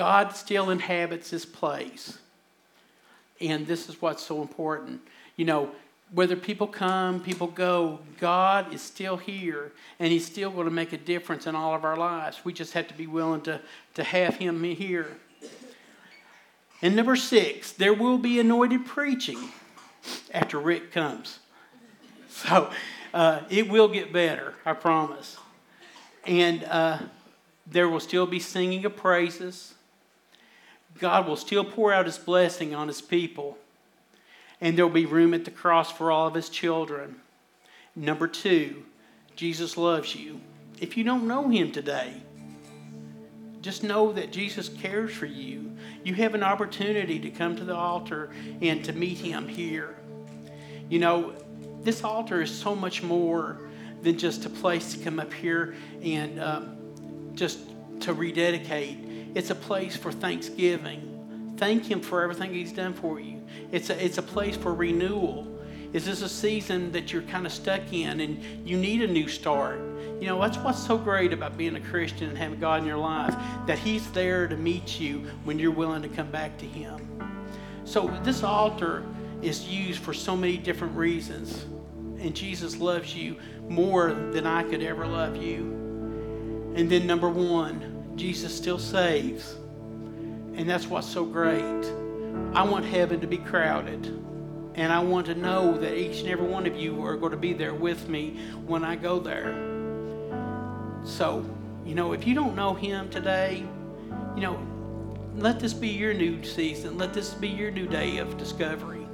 God 0.00 0.34
still 0.34 0.70
inhabits 0.70 1.28
this 1.28 1.44
place. 1.44 2.18
And 3.38 3.66
this 3.66 3.90
is 3.90 4.00
what's 4.00 4.22
so 4.22 4.40
important. 4.40 5.02
You 5.36 5.44
know, 5.44 5.72
whether 6.14 6.36
people 6.36 6.66
come, 6.66 7.20
people 7.20 7.48
go, 7.48 7.98
God 8.18 8.72
is 8.72 8.80
still 8.80 9.18
here 9.18 9.72
and 9.98 10.10
He's 10.10 10.24
still 10.24 10.50
going 10.52 10.64
to 10.64 10.70
make 10.70 10.94
a 10.94 10.96
difference 10.96 11.46
in 11.46 11.54
all 11.54 11.74
of 11.74 11.84
our 11.84 11.98
lives. 11.98 12.46
We 12.46 12.54
just 12.54 12.72
have 12.72 12.88
to 12.88 12.94
be 12.94 13.06
willing 13.06 13.42
to, 13.42 13.60
to 13.92 14.02
have 14.02 14.36
Him 14.36 14.64
here. 14.64 15.18
And 16.80 16.96
number 16.96 17.14
six, 17.14 17.72
there 17.72 17.92
will 17.92 18.16
be 18.16 18.40
anointed 18.40 18.86
preaching 18.86 19.50
after 20.32 20.58
Rick 20.58 20.92
comes. 20.92 21.40
So 22.30 22.70
uh, 23.12 23.40
it 23.50 23.68
will 23.68 23.88
get 23.88 24.14
better, 24.14 24.54
I 24.64 24.72
promise. 24.72 25.36
And 26.24 26.64
uh, 26.64 27.00
there 27.66 27.86
will 27.86 28.00
still 28.00 28.26
be 28.26 28.40
singing 28.40 28.86
of 28.86 28.96
praises. 28.96 29.74
God 30.98 31.26
will 31.26 31.36
still 31.36 31.64
pour 31.64 31.92
out 31.92 32.06
his 32.06 32.18
blessing 32.18 32.74
on 32.74 32.88
his 32.88 33.00
people. 33.00 33.56
And 34.60 34.76
there'll 34.76 34.90
be 34.90 35.06
room 35.06 35.32
at 35.32 35.44
the 35.44 35.50
cross 35.50 35.90
for 35.90 36.10
all 36.10 36.26
of 36.26 36.34
his 36.34 36.48
children. 36.48 37.16
Number 37.96 38.28
two, 38.28 38.84
Jesus 39.36 39.76
loves 39.76 40.14
you. 40.14 40.40
If 40.80 40.96
you 40.96 41.04
don't 41.04 41.26
know 41.26 41.48
him 41.48 41.72
today, 41.72 42.22
just 43.62 43.82
know 43.82 44.12
that 44.12 44.32
Jesus 44.32 44.68
cares 44.68 45.12
for 45.12 45.26
you. 45.26 45.72
You 46.02 46.14
have 46.14 46.34
an 46.34 46.42
opportunity 46.42 47.18
to 47.20 47.30
come 47.30 47.56
to 47.56 47.64
the 47.64 47.74
altar 47.74 48.30
and 48.62 48.84
to 48.84 48.92
meet 48.92 49.18
him 49.18 49.48
here. 49.48 49.96
You 50.88 50.98
know, 50.98 51.34
this 51.82 52.02
altar 52.04 52.42
is 52.42 52.50
so 52.50 52.74
much 52.74 53.02
more 53.02 53.70
than 54.02 54.18
just 54.18 54.46
a 54.46 54.50
place 54.50 54.94
to 54.94 54.98
come 54.98 55.20
up 55.20 55.32
here 55.32 55.74
and 56.02 56.40
um, 56.40 56.76
just 57.34 57.60
to 58.00 58.14
rededicate 58.14 58.98
It's 59.34 59.50
a 59.50 59.54
place 59.54 59.96
for 59.96 60.10
thanksgiving. 60.10 61.54
Thank 61.56 61.84
Him 61.84 62.00
for 62.00 62.22
everything 62.22 62.52
He's 62.52 62.72
done 62.72 62.94
for 62.94 63.20
you. 63.20 63.42
It's 63.72 63.90
a, 63.90 64.04
it's 64.04 64.18
a 64.18 64.22
place 64.22 64.56
for 64.56 64.74
renewal. 64.74 65.46
Is 65.92 66.06
this 66.06 66.22
a 66.22 66.28
season 66.28 66.92
that 66.92 67.12
you're 67.12 67.22
kind 67.22 67.46
of 67.46 67.52
stuck 67.52 67.92
in 67.92 68.20
and 68.20 68.42
you 68.66 68.76
need 68.76 69.02
a 69.02 69.06
new 69.08 69.28
start? 69.28 69.80
You 70.20 70.26
know, 70.26 70.40
that's 70.40 70.58
what's 70.58 70.84
so 70.84 70.96
great 70.96 71.32
about 71.32 71.56
being 71.56 71.76
a 71.76 71.80
Christian 71.80 72.28
and 72.28 72.38
having 72.38 72.60
God 72.60 72.82
in 72.82 72.86
your 72.86 72.98
life, 72.98 73.34
that 73.66 73.78
He's 73.78 74.08
there 74.12 74.46
to 74.46 74.56
meet 74.56 75.00
you 75.00 75.18
when 75.44 75.58
you're 75.58 75.70
willing 75.70 76.02
to 76.02 76.08
come 76.08 76.30
back 76.30 76.56
to 76.58 76.66
Him. 76.66 77.00
So, 77.84 78.08
this 78.22 78.42
altar 78.42 79.04
is 79.42 79.66
used 79.66 80.00
for 80.00 80.12
so 80.12 80.36
many 80.36 80.56
different 80.58 80.96
reasons. 80.96 81.64
And 82.20 82.36
Jesus 82.36 82.76
loves 82.76 83.14
you 83.14 83.36
more 83.68 84.12
than 84.12 84.46
I 84.46 84.62
could 84.62 84.82
ever 84.82 85.06
love 85.06 85.36
you. 85.36 86.72
And 86.76 86.90
then, 86.90 87.06
number 87.06 87.28
one, 87.28 87.89
Jesus 88.16 88.54
still 88.54 88.78
saves. 88.78 89.54
And 90.54 90.68
that's 90.68 90.86
what's 90.86 91.08
so 91.08 91.24
great. 91.24 91.84
I 92.54 92.62
want 92.62 92.84
heaven 92.84 93.20
to 93.20 93.26
be 93.26 93.38
crowded. 93.38 94.06
And 94.74 94.92
I 94.92 95.00
want 95.00 95.26
to 95.26 95.34
know 95.34 95.76
that 95.78 95.96
each 95.96 96.20
and 96.20 96.28
every 96.28 96.46
one 96.46 96.66
of 96.66 96.76
you 96.76 97.04
are 97.04 97.16
going 97.16 97.32
to 97.32 97.38
be 97.38 97.52
there 97.52 97.74
with 97.74 98.08
me 98.08 98.40
when 98.66 98.84
I 98.84 98.96
go 98.96 99.18
there. 99.18 99.54
So, 101.04 101.44
you 101.84 101.94
know, 101.94 102.12
if 102.12 102.26
you 102.26 102.34
don't 102.34 102.54
know 102.54 102.74
Him 102.74 103.08
today, 103.10 103.64
you 104.34 104.42
know, 104.42 104.58
let 105.36 105.60
this 105.60 105.72
be 105.72 105.88
your 105.88 106.14
new 106.14 106.42
season. 106.44 106.98
Let 106.98 107.14
this 107.14 107.34
be 107.34 107.48
your 107.48 107.70
new 107.70 107.86
day 107.86 108.18
of 108.18 108.36
discovery. 108.36 109.06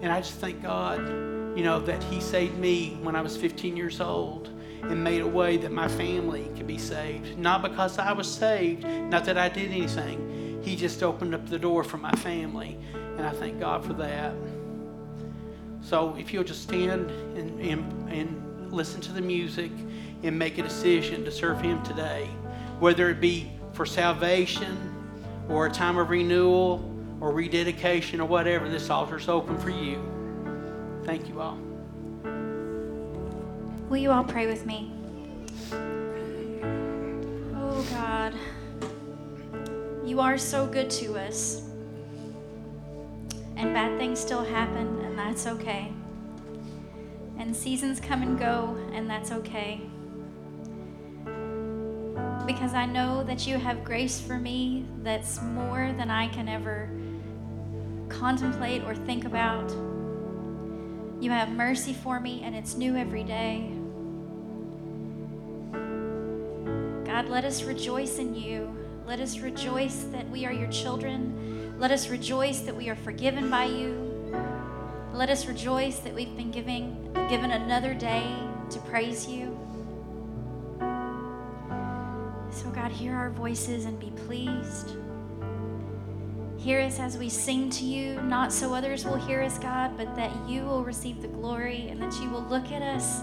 And 0.00 0.12
I 0.12 0.20
just 0.20 0.34
thank 0.34 0.62
God, 0.62 0.98
you 1.56 1.64
know, 1.64 1.80
that 1.80 2.02
He 2.04 2.20
saved 2.20 2.58
me 2.58 2.98
when 3.02 3.16
I 3.16 3.20
was 3.20 3.36
15 3.36 3.76
years 3.76 4.00
old 4.00 4.51
and 4.82 5.02
made 5.02 5.22
a 5.22 5.26
way 5.26 5.56
that 5.56 5.72
my 5.72 5.88
family 5.88 6.50
could 6.56 6.66
be 6.66 6.78
saved. 6.78 7.38
Not 7.38 7.62
because 7.62 7.98
I 7.98 8.12
was 8.12 8.32
saved, 8.32 8.84
not 8.84 9.24
that 9.24 9.38
I 9.38 9.48
did 9.48 9.70
anything. 9.70 10.60
He 10.62 10.76
just 10.76 11.02
opened 11.02 11.34
up 11.34 11.48
the 11.48 11.58
door 11.58 11.84
for 11.84 11.98
my 11.98 12.12
family. 12.12 12.78
And 12.94 13.26
I 13.26 13.30
thank 13.30 13.60
God 13.60 13.84
for 13.84 13.92
that. 13.94 14.34
So 15.82 16.16
if 16.18 16.32
you'll 16.32 16.44
just 16.44 16.62
stand 16.62 17.10
and, 17.36 17.60
and, 17.60 18.10
and 18.10 18.72
listen 18.72 19.00
to 19.02 19.12
the 19.12 19.20
music 19.20 19.70
and 20.22 20.38
make 20.38 20.58
a 20.58 20.62
decision 20.62 21.24
to 21.24 21.32
serve 21.32 21.60
Him 21.60 21.82
today, 21.82 22.28
whether 22.78 23.10
it 23.10 23.20
be 23.20 23.50
for 23.72 23.84
salvation 23.84 24.76
or 25.48 25.66
a 25.66 25.70
time 25.70 25.98
of 25.98 26.10
renewal 26.10 26.88
or 27.20 27.32
rededication 27.32 28.20
or 28.20 28.26
whatever, 28.26 28.68
this 28.68 28.90
altar 28.90 29.16
is 29.16 29.28
open 29.28 29.58
for 29.58 29.70
you. 29.70 30.00
Thank 31.04 31.28
you 31.28 31.40
all. 31.40 31.58
Will 33.92 33.98
you 33.98 34.10
all 34.10 34.24
pray 34.24 34.46
with 34.46 34.64
me? 34.64 34.90
Oh 37.54 37.86
God, 37.90 38.32
you 40.02 40.18
are 40.18 40.38
so 40.38 40.66
good 40.66 40.88
to 40.92 41.18
us. 41.18 41.68
And 43.58 43.74
bad 43.74 43.98
things 43.98 44.18
still 44.18 44.42
happen, 44.42 44.98
and 45.04 45.18
that's 45.18 45.46
okay. 45.46 45.92
And 47.38 47.54
seasons 47.54 48.00
come 48.00 48.22
and 48.22 48.38
go, 48.38 48.78
and 48.94 49.10
that's 49.10 49.30
okay. 49.30 49.82
Because 52.46 52.72
I 52.72 52.86
know 52.86 53.22
that 53.24 53.46
you 53.46 53.58
have 53.58 53.84
grace 53.84 54.18
for 54.18 54.38
me 54.38 54.86
that's 55.02 55.42
more 55.42 55.92
than 55.98 56.10
I 56.10 56.28
can 56.28 56.48
ever 56.48 56.88
contemplate 58.08 58.84
or 58.84 58.94
think 58.94 59.26
about. 59.26 59.70
You 61.20 61.30
have 61.30 61.50
mercy 61.50 61.92
for 61.92 62.20
me, 62.20 62.40
and 62.42 62.56
it's 62.56 62.74
new 62.74 62.96
every 62.96 63.24
day. 63.24 63.80
God, 67.22 67.30
let 67.30 67.44
us 67.44 67.62
rejoice 67.62 68.18
in 68.18 68.34
you. 68.34 68.74
Let 69.06 69.20
us 69.20 69.38
rejoice 69.38 70.06
that 70.10 70.28
we 70.28 70.44
are 70.44 70.52
your 70.52 70.70
children. 70.70 71.72
Let 71.78 71.92
us 71.92 72.08
rejoice 72.08 72.60
that 72.60 72.74
we 72.74 72.88
are 72.88 72.96
forgiven 72.96 73.48
by 73.48 73.66
you. 73.66 74.32
Let 75.12 75.30
us 75.30 75.46
rejoice 75.46 75.98
that 76.00 76.14
we've 76.14 76.36
been 76.36 76.50
giving, 76.50 77.12
given 77.28 77.52
another 77.52 77.94
day 77.94 78.34
to 78.70 78.78
praise 78.80 79.28
you. 79.28 79.56
So, 82.50 82.70
God, 82.74 82.90
hear 82.90 83.14
our 83.14 83.30
voices 83.30 83.84
and 83.84 84.00
be 84.00 84.10
pleased. 84.26 84.96
Hear 86.58 86.80
us 86.80 86.98
as 86.98 87.16
we 87.18 87.28
sing 87.28 87.70
to 87.70 87.84
you, 87.84 88.20
not 88.22 88.52
so 88.52 88.74
others 88.74 89.04
will 89.04 89.16
hear 89.16 89.42
us, 89.42 89.58
God, 89.58 89.96
but 89.96 90.16
that 90.16 90.32
you 90.48 90.64
will 90.64 90.82
receive 90.82 91.22
the 91.22 91.28
glory 91.28 91.88
and 91.88 92.02
that 92.02 92.20
you 92.20 92.30
will 92.30 92.44
look 92.44 92.72
at 92.72 92.82
us 92.82 93.20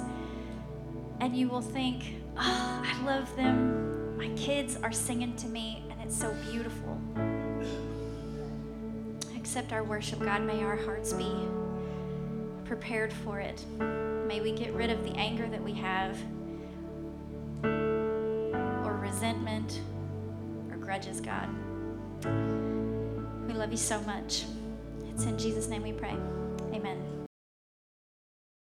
and 1.19 1.35
you 1.35 1.49
will 1.49 1.61
think, 1.61 2.15
oh, 2.37 2.83
I 2.85 3.03
love 3.03 3.35
them. 3.35 3.78
My 4.19 4.27
kids 4.35 4.77
are 4.83 4.91
singing 4.91 5.33
to 5.37 5.47
me, 5.47 5.81
and 5.89 6.01
it's 6.01 6.13
so 6.19 6.35
beautiful. 6.51 6.99
Accept 9.37 9.71
our 9.71 9.81
worship, 9.81 10.19
God. 10.19 10.41
May 10.43 10.61
our 10.61 10.75
hearts 10.75 11.13
be 11.13 11.33
prepared 12.65 13.13
for 13.13 13.39
it. 13.39 13.65
May 13.79 14.41
we 14.41 14.51
get 14.51 14.73
rid 14.73 14.89
of 14.89 15.05
the 15.05 15.11
anger 15.11 15.47
that 15.47 15.63
we 15.63 15.71
have, 15.71 16.19
or 17.63 18.99
resentment, 19.01 19.79
or 20.69 20.75
grudges, 20.75 21.21
God. 21.21 21.47
We 23.47 23.53
love 23.53 23.71
you 23.71 23.77
so 23.77 24.01
much. 24.01 24.43
It's 25.13 25.23
in 25.23 25.37
Jesus' 25.37 25.69
name 25.69 25.83
we 25.83 25.93
pray. 25.93 26.17
Amen. 26.73 27.08